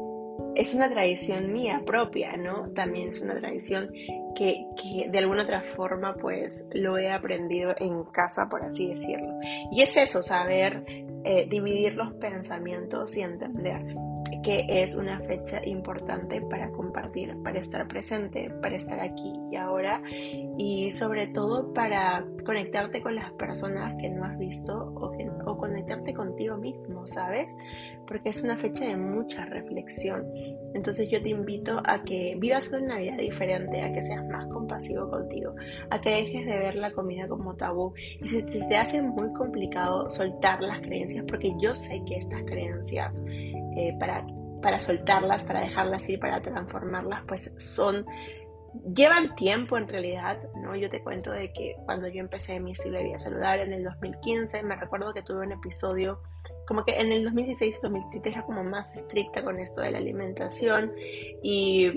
es 0.55 0.73
una 0.73 0.89
tradición 0.89 1.51
mía 1.53 1.83
propia, 1.85 2.35
¿no? 2.37 2.69
También 2.73 3.09
es 3.09 3.21
una 3.21 3.35
tradición 3.35 3.91
que, 4.35 4.65
que, 4.81 5.09
de 5.09 5.17
alguna 5.17 5.43
otra 5.43 5.61
forma 5.75 6.15
pues 6.15 6.67
lo 6.73 6.97
he 6.97 7.11
aprendido 7.11 7.75
en 7.79 8.03
casa, 8.05 8.47
por 8.49 8.63
así 8.63 8.87
decirlo. 8.87 9.39
Y 9.71 9.81
es 9.81 9.95
eso, 9.97 10.23
saber 10.23 10.83
eh, 11.25 11.47
dividir 11.49 11.95
los 11.95 12.13
pensamientos 12.13 13.15
y 13.17 13.21
entender 13.21 13.95
que 14.43 14.65
es 14.67 14.95
una 14.95 15.19
fecha 15.19 15.65
importante 15.65 16.41
para 16.41 16.69
compartir, 16.71 17.35
para 17.43 17.59
estar 17.59 17.87
presente, 17.87 18.49
para 18.61 18.75
estar 18.75 18.99
aquí 18.99 19.33
y 19.51 19.55
ahora 19.55 20.01
y 20.57 20.91
sobre 20.91 21.27
todo 21.27 21.73
para 21.73 22.25
conectarte 22.45 23.01
con 23.01 23.15
las 23.15 23.31
personas 23.33 23.95
que 23.99 24.09
no 24.09 24.25
has 24.25 24.37
visto 24.37 24.93
o, 24.95 25.11
o 25.45 25.57
conectarte 25.57 26.13
contigo 26.13 26.57
mismo, 26.57 27.07
¿sabes? 27.07 27.47
Porque 28.07 28.29
es 28.29 28.43
una 28.43 28.57
fecha 28.57 28.85
de 28.85 28.97
mucha 28.97 29.45
reflexión. 29.45 30.25
Entonces 30.73 31.09
yo 31.09 31.21
te 31.21 31.29
invito 31.29 31.81
a 31.85 32.03
que 32.03 32.35
vivas 32.37 32.69
una 32.71 32.97
vida 32.97 33.17
diferente, 33.17 33.81
a 33.81 33.93
que 33.93 34.03
seas 34.03 34.25
más 34.27 34.45
compasivo 34.47 35.09
contigo, 35.09 35.55
a 35.89 36.01
que 36.01 36.09
dejes 36.09 36.45
de 36.45 36.57
ver 36.57 36.75
la 36.75 36.91
comida 36.91 37.27
como 37.27 37.55
tabú 37.55 37.93
y 38.21 38.27
si 38.27 38.43
te 38.43 38.77
hace 38.77 39.01
muy 39.01 39.31
complicado 39.33 40.09
soltar 40.09 40.61
las 40.61 40.81
creencias, 40.81 41.25
porque 41.27 41.53
yo 41.61 41.73
sé 41.75 42.03
que 42.05 42.17
estas 42.17 42.43
creencias 42.43 43.21
eh, 43.77 43.95
para, 43.99 44.25
para 44.61 44.79
soltarlas, 44.79 45.43
para 45.43 45.61
dejarlas 45.61 46.07
ir, 46.09 46.19
para 46.19 46.41
transformarlas, 46.41 47.23
pues 47.27 47.53
son 47.57 48.05
llevan 48.95 49.35
tiempo 49.35 49.77
en 49.77 49.87
realidad, 49.87 50.37
¿no? 50.55 50.75
Yo 50.75 50.89
te 50.89 51.03
cuento 51.03 51.31
de 51.31 51.51
que 51.53 51.75
cuando 51.85 52.07
yo 52.07 52.19
empecé 52.19 52.59
mi 52.59 52.71
estilo 52.71 52.97
de 52.97 53.05
vida 53.05 53.19
saludable 53.19 53.63
en 53.63 53.73
el 53.73 53.83
2015, 53.83 54.63
me 54.63 54.75
recuerdo 54.75 55.13
que 55.13 55.21
tuve 55.21 55.45
un 55.45 55.51
episodio 55.51 56.21
como 56.67 56.85
que 56.85 56.99
en 56.99 57.11
el 57.11 57.23
2016 57.23 57.75
y 57.77 57.81
2017 57.81 58.29
era 58.29 58.43
como 58.43 58.63
más 58.63 58.95
estricta 58.95 59.43
con 59.43 59.59
esto 59.59 59.81
de 59.81 59.91
la 59.91 59.97
alimentación 59.97 60.91
y 61.41 61.91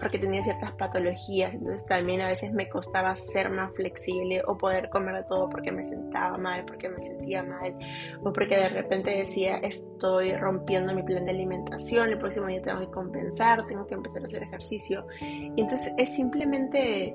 porque 0.00 0.18
tenía 0.18 0.42
ciertas 0.42 0.72
patologías, 0.72 1.54
entonces 1.54 1.86
también 1.86 2.20
a 2.20 2.28
veces 2.28 2.52
me 2.52 2.68
costaba 2.68 3.14
ser 3.16 3.50
más 3.50 3.72
flexible 3.74 4.42
o 4.46 4.56
poder 4.56 4.88
comer 4.90 5.24
todo 5.26 5.48
porque 5.48 5.72
me 5.72 5.84
sentaba 5.84 6.36
mal, 6.36 6.64
porque 6.64 6.88
me 6.88 7.00
sentía 7.00 7.42
mal 7.42 7.76
o 8.22 8.32
porque 8.32 8.56
de 8.56 8.68
repente 8.68 9.10
decía 9.10 9.58
estoy 9.58 10.34
rompiendo 10.36 10.94
mi 10.94 11.02
plan 11.02 11.24
de 11.24 11.30
alimentación, 11.30 12.10
el 12.10 12.18
próximo 12.18 12.46
día 12.46 12.62
tengo 12.62 12.80
que 12.80 12.90
compensar, 12.90 13.66
tengo 13.66 13.86
que 13.86 13.94
empezar 13.94 14.22
a 14.22 14.26
hacer 14.26 14.42
ejercicio. 14.42 15.06
Y 15.20 15.60
entonces 15.60 15.92
es 15.96 16.14
simplemente 16.14 17.14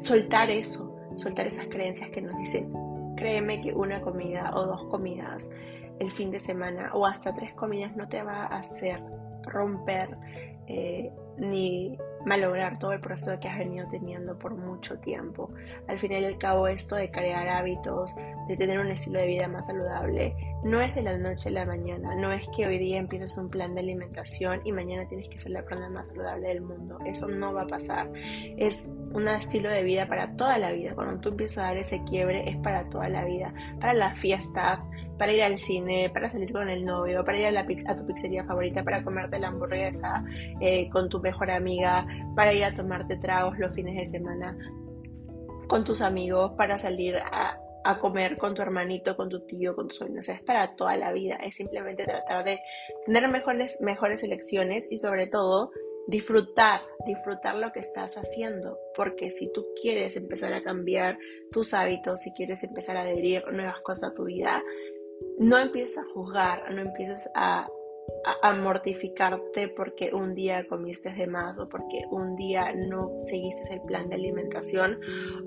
soltar 0.00 0.50
eso, 0.50 0.94
soltar 1.16 1.46
esas 1.46 1.66
creencias 1.66 2.10
que 2.10 2.20
nos 2.20 2.36
dicen, 2.38 2.72
créeme 3.16 3.62
que 3.62 3.74
una 3.74 4.00
comida 4.00 4.52
o 4.54 4.66
dos 4.66 4.84
comidas 4.84 5.48
el 6.00 6.12
fin 6.12 6.30
de 6.30 6.40
semana 6.40 6.90
o 6.94 7.06
hasta 7.06 7.34
tres 7.34 7.52
comidas 7.54 7.96
no 7.96 8.08
te 8.08 8.22
va 8.22 8.46
a 8.46 8.58
hacer 8.58 9.00
romper 9.42 10.16
eh, 10.66 11.12
ni 11.38 11.98
malograr 12.24 12.78
todo 12.78 12.92
el 12.92 13.00
proceso 13.00 13.38
que 13.40 13.48
has 13.48 13.58
venido 13.58 13.86
teniendo 13.90 14.38
por 14.38 14.54
mucho 14.54 14.98
tiempo. 14.98 15.50
Al 15.86 15.98
final 15.98 16.22
y 16.22 16.26
al 16.26 16.38
cabo 16.38 16.68
esto 16.68 16.96
de 16.96 17.10
crear 17.10 17.48
hábitos, 17.48 18.10
de 18.46 18.56
tener 18.56 18.78
un 18.78 18.90
estilo 18.90 19.20
de 19.20 19.26
vida 19.26 19.48
más 19.48 19.66
saludable, 19.66 20.34
no 20.64 20.80
es 20.80 20.94
de 20.94 21.02
la 21.02 21.16
noche 21.16 21.48
a 21.50 21.52
la 21.52 21.64
mañana, 21.64 22.14
no 22.16 22.32
es 22.32 22.46
que 22.54 22.66
hoy 22.66 22.78
día 22.78 22.98
empieces 22.98 23.38
un 23.38 23.48
plan 23.48 23.74
de 23.74 23.80
alimentación 23.80 24.60
y 24.64 24.72
mañana 24.72 25.06
tienes 25.08 25.28
que 25.28 25.38
ser 25.38 25.52
la 25.52 25.62
persona 25.62 25.88
más 25.88 26.06
saludable 26.08 26.48
del 26.48 26.60
mundo. 26.62 26.98
Eso 27.06 27.28
no 27.28 27.52
va 27.52 27.62
a 27.62 27.66
pasar. 27.66 28.10
Es 28.56 28.98
un 29.12 29.28
estilo 29.28 29.70
de 29.70 29.82
vida 29.82 30.08
para 30.08 30.32
toda 30.36 30.58
la 30.58 30.72
vida. 30.72 30.94
Cuando 30.94 31.20
tú 31.20 31.30
empiezas 31.30 31.58
a 31.58 31.62
dar 31.62 31.76
ese 31.76 32.02
quiebre 32.04 32.48
es 32.48 32.56
para 32.56 32.88
toda 32.90 33.08
la 33.08 33.24
vida, 33.24 33.54
para 33.80 33.94
las 33.94 34.18
fiestas, 34.18 34.88
para 35.18 35.32
ir 35.32 35.42
al 35.42 35.58
cine, 35.58 36.10
para 36.12 36.30
salir 36.30 36.52
con 36.52 36.68
el 36.68 36.84
novio, 36.84 37.24
para 37.24 37.38
ir 37.38 37.46
a, 37.46 37.50
la 37.50 37.60
a 37.60 37.96
tu 37.96 38.06
pizzería 38.06 38.44
favorita, 38.44 38.82
para 38.82 39.02
comerte 39.02 39.38
la 39.38 39.48
hamburguesa 39.48 40.24
eh, 40.60 40.88
con 40.90 41.08
tu 41.08 41.20
mejor 41.28 41.50
amiga, 41.50 42.06
para 42.34 42.52
ir 42.52 42.64
a 42.64 42.74
tomarte 42.74 43.16
tragos 43.16 43.58
los 43.58 43.74
fines 43.74 43.96
de 43.96 44.06
semana 44.06 44.56
con 45.68 45.84
tus 45.84 46.00
amigos, 46.00 46.52
para 46.56 46.78
salir 46.78 47.16
a, 47.16 47.58
comer 48.00 48.36
con 48.36 48.54
tu 48.54 48.60
hermanito, 48.60 49.16
con 49.16 49.30
tu 49.30 49.46
tío, 49.46 49.74
con 49.74 49.88
tus 49.88 49.96
sobrinos. 49.96 50.28
es 50.28 50.42
para 50.42 50.76
toda 50.76 50.94
la 50.96 51.10
vida. 51.10 51.36
Es 51.42 51.56
simplemente 51.56 52.04
tratar 52.04 52.44
de 52.44 52.60
tener 53.06 53.28
mejores, 53.28 53.80
mejores 53.80 54.22
elecciones 54.22 54.86
y 54.90 54.98
sobre 54.98 55.26
todo 55.26 55.70
disfrutar, 56.06 56.82
disfrutar 57.06 57.54
lo 57.56 57.72
que 57.72 57.80
estás 57.80 58.18
haciendo. 58.18 58.78
Porque 58.94 59.30
si 59.30 59.50
tú 59.52 59.68
quieres 59.80 60.16
empezar 60.16 60.52
a 60.52 60.62
cambiar 60.62 61.18
tus 61.50 61.72
hábitos, 61.72 62.20
si 62.20 62.32
quieres 62.34 62.62
empezar 62.62 62.98
a 62.98 63.02
adherir 63.02 63.42
nuevas 63.52 63.80
cosas 63.80 64.10
a 64.10 64.14
tu 64.14 64.24
vida, 64.24 64.62
no 65.38 65.56
empieces 65.58 65.96
a 65.96 66.04
juzgar, 66.12 66.70
no 66.74 66.82
empieces 66.82 67.26
a 67.34 67.68
a, 68.42 68.52
mortificarte 68.52 69.68
porque 69.68 70.12
un 70.12 70.34
día 70.34 70.66
comiste 70.66 71.12
de 71.12 71.26
más 71.26 71.58
o 71.58 71.68
porque 71.68 72.04
un 72.10 72.36
día 72.36 72.72
no 72.74 73.12
seguiste 73.20 73.72
el 73.72 73.80
plan 73.82 74.08
de 74.08 74.16
alimentación 74.16 74.98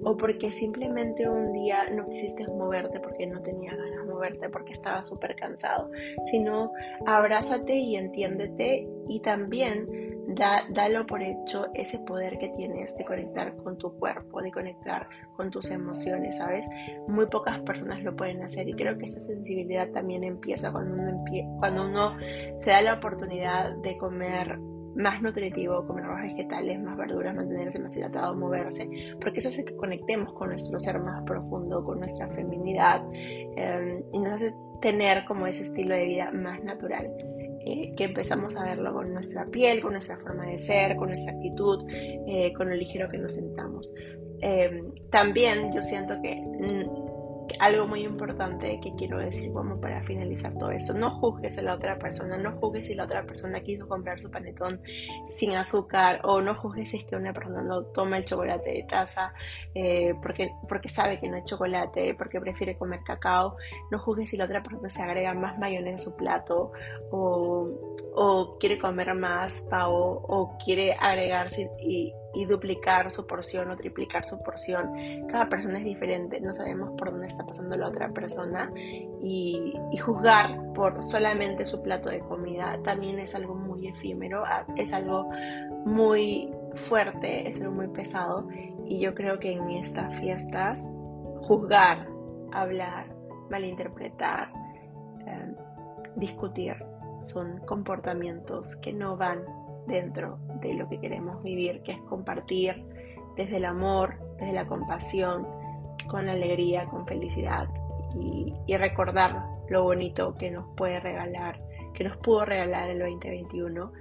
o 0.03 0.17
porque 0.17 0.51
simplemente 0.51 1.29
un 1.29 1.53
día 1.53 1.89
no 1.89 2.07
quisiste 2.07 2.45
moverte 2.47 2.99
porque 2.99 3.27
no 3.27 3.41
tenías 3.41 3.75
ganas 3.77 4.05
de 4.05 4.11
moverte 4.11 4.49
porque 4.49 4.73
estabas 4.73 5.07
súper 5.07 5.35
cansado, 5.35 5.89
sino 6.29 6.71
abrázate 7.05 7.75
y 7.75 7.95
entiéndete 7.95 8.87
y 9.07 9.19
también 9.21 10.10
da, 10.35 10.63
dalo 10.69 11.05
por 11.05 11.21
hecho 11.21 11.67
ese 11.73 11.99
poder 11.99 12.37
que 12.37 12.49
tienes 12.49 12.95
de 12.97 13.05
conectar 13.05 13.55
con 13.57 13.77
tu 13.77 13.97
cuerpo, 13.97 14.41
de 14.41 14.51
conectar 14.51 15.07
con 15.35 15.49
tus 15.49 15.71
emociones, 15.71 16.37
¿sabes? 16.37 16.67
Muy 17.07 17.27
pocas 17.27 17.59
personas 17.59 18.03
lo 18.03 18.15
pueden 18.15 18.43
hacer 18.43 18.67
y 18.67 18.73
creo 18.73 18.97
que 18.97 19.05
esa 19.05 19.21
sensibilidad 19.21 19.89
también 19.91 20.23
empieza 20.23 20.71
cuando 20.71 20.95
uno, 20.95 21.23
cuando 21.59 21.85
uno 21.85 22.17
se 22.59 22.69
da 22.69 22.81
la 22.81 22.93
oportunidad 22.95 23.75
de 23.77 23.97
comer 23.97 24.59
más 24.95 25.21
nutritivo, 25.21 25.85
comer 25.85 26.05
más 26.05 26.21
vegetales, 26.21 26.79
más 26.81 26.97
verduras, 26.97 27.35
mantenerse 27.35 27.79
más 27.79 27.95
hidratado, 27.95 28.35
moverse, 28.35 28.89
porque 29.21 29.39
eso 29.39 29.49
hace 29.49 29.63
que 29.63 29.75
conectemos 29.75 30.33
con 30.33 30.49
nuestro 30.49 30.79
ser 30.79 30.99
más 30.99 31.23
profundo, 31.23 31.83
con 31.83 31.99
nuestra 31.99 32.27
feminidad 32.29 33.03
em, 33.55 34.03
y 34.11 34.19
nos 34.19 34.35
hace 34.35 34.53
tener 34.81 35.25
como 35.25 35.47
ese 35.47 35.63
estilo 35.63 35.95
de 35.95 36.05
vida 36.05 36.31
más 36.31 36.61
natural. 36.63 37.09
Eh, 37.63 37.93
que 37.95 38.05
empezamos 38.05 38.55
a 38.55 38.63
verlo 38.63 38.93
con 38.93 39.13
nuestra 39.13 39.45
piel, 39.45 39.81
con 39.81 39.93
nuestra 39.93 40.17
forma 40.17 40.47
de 40.47 40.57
ser, 40.57 40.95
con 40.95 41.09
nuestra 41.09 41.33
actitud, 41.33 41.85
eh, 41.91 42.51
con 42.53 42.69
lo 42.69 42.75
ligero 42.75 43.07
que 43.09 43.19
nos 43.19 43.33
sentamos. 43.33 43.93
Em, 44.41 44.91
también 45.11 45.71
yo 45.71 45.83
siento 45.83 46.19
que 46.21 46.41
algo 47.61 47.85
muy 47.85 48.03
importante 48.03 48.79
que 48.81 48.95
quiero 48.95 49.19
decir 49.19 49.53
como 49.53 49.79
para 49.79 50.01
finalizar 50.01 50.51
todo 50.57 50.71
eso. 50.71 50.95
No 50.95 51.11
juzgues 51.19 51.59
a 51.59 51.61
la 51.61 51.75
otra 51.75 51.99
persona, 51.99 52.35
no 52.35 52.53
juzgues 52.53 52.87
si 52.87 52.95
la 52.95 53.03
otra 53.03 53.23
persona 53.23 53.61
quiso 53.61 53.87
comprar 53.87 54.19
su 54.19 54.31
panetón 54.31 54.81
sin 55.27 55.53
azúcar 55.53 56.21
o 56.23 56.41
no 56.41 56.55
juzgues 56.55 56.89
si 56.89 56.97
es 56.97 57.03
que 57.05 57.15
una 57.15 57.33
persona 57.33 57.61
no 57.61 57.83
toma 57.83 58.17
el 58.17 58.25
chocolate 58.25 58.71
de 58.71 58.83
taza 58.89 59.35
eh, 59.75 60.15
porque, 60.23 60.51
porque 60.67 60.89
sabe 60.89 61.19
que 61.19 61.29
no 61.29 61.37
es 61.37 61.45
chocolate, 61.45 62.15
porque 62.15 62.41
prefiere 62.41 62.79
comer 62.79 63.01
cacao. 63.05 63.57
No 63.91 63.99
juzgues 63.99 64.31
si 64.31 64.37
la 64.37 64.45
otra 64.45 64.63
persona 64.63 64.89
se 64.89 65.03
agrega 65.03 65.35
más 65.35 65.59
mayonesa 65.59 65.91
en 65.91 65.99
su 65.99 66.15
plato 66.15 66.71
o, 67.11 67.69
o 68.15 68.57
quiere 68.57 68.79
comer 68.79 69.13
más 69.13 69.61
pavo 69.69 70.23
o 70.27 70.57
quiere 70.57 70.93
agregarse 70.99 71.69
y 71.79 72.11
y 72.33 72.45
duplicar 72.45 73.11
su 73.11 73.27
porción 73.27 73.69
o 73.71 73.75
triplicar 73.75 74.27
su 74.27 74.41
porción. 74.41 74.91
Cada 75.27 75.49
persona 75.49 75.79
es 75.79 75.85
diferente, 75.85 76.39
no 76.39 76.53
sabemos 76.53 76.91
por 76.97 77.11
dónde 77.11 77.27
está 77.27 77.45
pasando 77.45 77.75
la 77.75 77.87
otra 77.87 78.09
persona 78.09 78.71
y, 79.21 79.73
juzgar 80.01 80.73
por 80.73 81.03
solamente 81.03 81.65
su 81.65 81.83
plato 81.83 82.09
de 82.09 82.19
comida 82.21 82.79
también 82.83 83.19
es 83.19 83.35
algo 83.35 83.53
muy 83.53 83.87
efímero, 83.87 84.43
es 84.75 84.91
algo 84.93 85.29
muy 85.85 86.51
fuerte, 86.73 87.47
es 87.47 87.61
algo 87.61 87.73
muy 87.73 87.87
pesado 87.89 88.47
y 88.85 88.99
yo 88.99 89.13
creo 89.13 89.37
que 89.37 89.51
en 89.51 89.69
estas 89.69 90.17
fiestas 90.19 90.91
juzgar, 91.41 92.07
hablar, 92.51 93.13
malinterpretar, 93.51 94.51
eh, 95.27 95.53
discutir 96.15 96.75
son 97.21 97.59
comportamientos 97.67 98.75
que 98.77 98.91
no 98.91 99.17
van 99.17 99.43
dentro 99.87 100.39
lo 100.73 100.87
que 100.89 100.99
queremos 100.99 101.41
vivir, 101.43 101.81
que 101.83 101.93
es 101.93 102.01
compartir 102.01 102.83
desde 103.35 103.57
el 103.57 103.65
amor, 103.65 104.15
desde 104.39 104.53
la 104.53 104.65
compasión, 104.65 105.47
con 106.07 106.29
alegría, 106.29 106.85
con 106.85 107.05
felicidad 107.05 107.67
y, 108.19 108.53
recordar 108.75 109.45
lo 109.69 109.83
bonito 109.83 110.35
que 110.37 110.49
nos 110.51 110.65
puede 110.75 110.99
regalar, 110.99 111.61
que 111.93 112.03
nos 112.03 112.17
pudo 112.17 112.45
regalar 112.45 112.89
el 112.89 112.99
2021 112.99 113.91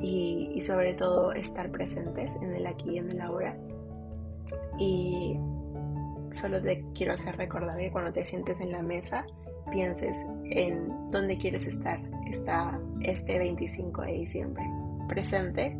y, 0.00 0.50
y 0.54 0.60
sobre 0.60 0.94
todo 0.94 1.32
estar 1.32 1.70
presentes 1.70 2.36
en 2.36 2.54
el 2.54 2.66
aquí 2.66 2.90
y 2.90 2.98
en 2.98 3.10
el 3.10 3.20
ahora. 3.20 3.56
Y 4.78 5.38
solo 6.32 6.60
te 6.60 6.84
quiero 6.94 7.14
hacer 7.14 7.36
recordar 7.36 7.78
que 7.78 7.90
cuando 7.90 8.12
te 8.12 8.24
sientes 8.24 8.60
en 8.60 8.72
la 8.72 8.82
mesa, 8.82 9.24
pienses 9.70 10.26
en 10.44 11.10
dónde 11.10 11.38
quieres 11.38 11.66
estar 11.66 12.00
está 12.30 12.78
este 13.00 13.38
25 13.38 14.02
de 14.02 14.12
diciembre 14.12 14.64
presente 15.08 15.76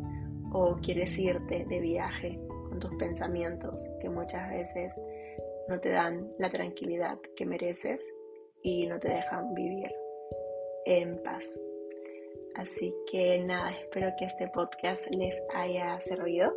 o 0.57 0.77
quieres 0.81 1.19
irte 1.19 1.65
de 1.65 1.79
viaje 1.81 2.39
con 2.69 2.79
tus 2.79 2.95
pensamientos 2.95 3.85
que 3.99 4.07
muchas 4.07 4.49
veces 4.49 5.01
no 5.67 5.81
te 5.81 5.89
dan 5.89 6.31
la 6.39 6.49
tranquilidad 6.49 7.19
que 7.35 7.45
mereces 7.45 8.01
y 8.63 8.87
no 8.87 8.97
te 8.97 9.09
dejan 9.09 9.53
vivir 9.53 9.91
en 10.85 11.21
paz. 11.23 11.43
Así 12.55 12.95
que 13.11 13.37
nada, 13.39 13.71
espero 13.71 14.13
que 14.17 14.25
este 14.25 14.47
podcast 14.47 15.05
les 15.11 15.37
haya 15.53 15.99
servido. 15.99 16.53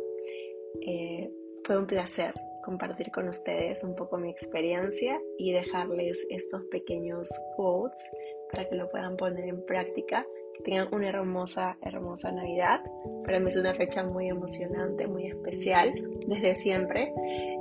Eh, 0.79 1.29
fue 1.65 1.77
un 1.77 1.85
placer 1.85 2.33
compartir 2.63 3.11
con 3.11 3.27
ustedes 3.27 3.83
un 3.83 3.95
poco 3.95 4.17
mi 4.17 4.29
experiencia 4.29 5.19
y 5.37 5.51
dejarles 5.51 6.25
estos 6.29 6.63
pequeños 6.71 7.29
quotes 7.57 8.01
para 8.49 8.69
que 8.69 8.75
lo 8.75 8.89
puedan 8.89 9.17
poner 9.17 9.43
en 9.43 9.65
práctica 9.65 10.25
tengan 10.63 10.93
una 10.93 11.09
hermosa, 11.09 11.77
hermosa 11.81 12.31
Navidad. 12.31 12.81
Para 13.25 13.39
mí 13.39 13.49
es 13.49 13.57
una 13.57 13.73
fecha 13.73 14.03
muy 14.03 14.27
emocionante, 14.27 15.07
muy 15.07 15.27
especial, 15.27 15.93
desde 16.27 16.55
siempre. 16.55 17.13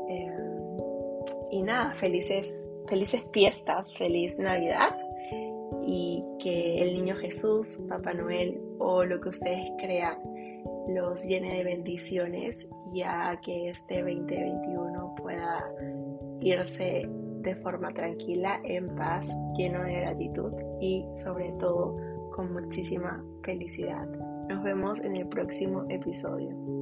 Eh, 0.09 0.33
y 1.51 1.63
nada, 1.63 1.93
felices, 1.95 2.69
felices 2.89 3.23
fiestas, 3.33 3.95
feliz 3.97 4.39
Navidad. 4.39 4.97
Y 5.87 6.23
que 6.39 6.83
el 6.83 6.99
niño 6.99 7.17
Jesús, 7.17 7.81
Papá 7.89 8.13
Noel 8.13 8.61
o 8.79 9.05
lo 9.05 9.21
que 9.21 9.31
ustedes 9.31 9.71
crean 9.79 10.19
los 10.89 11.25
llene 11.25 11.57
de 11.57 11.65
bendiciones 11.65 12.69
ya 12.93 13.39
que 13.43 13.71
este 13.71 14.03
2021 14.03 15.15
pueda 15.17 15.65
irse 16.41 17.09
de 17.09 17.55
forma 17.57 17.93
tranquila, 17.93 18.61
en 18.65 18.95
paz, 18.97 19.29
lleno 19.57 19.83
de 19.85 19.95
gratitud 20.01 20.53
y 20.81 21.05
sobre 21.17 21.53
todo 21.53 21.97
con 22.39 22.53
muchísima 22.53 23.21
felicidad. 23.43 24.07
Nos 24.49 24.63
vemos 24.63 25.01
en 25.01 25.17
el 25.17 25.27
próximo 25.27 25.85
episodio. 25.89 26.78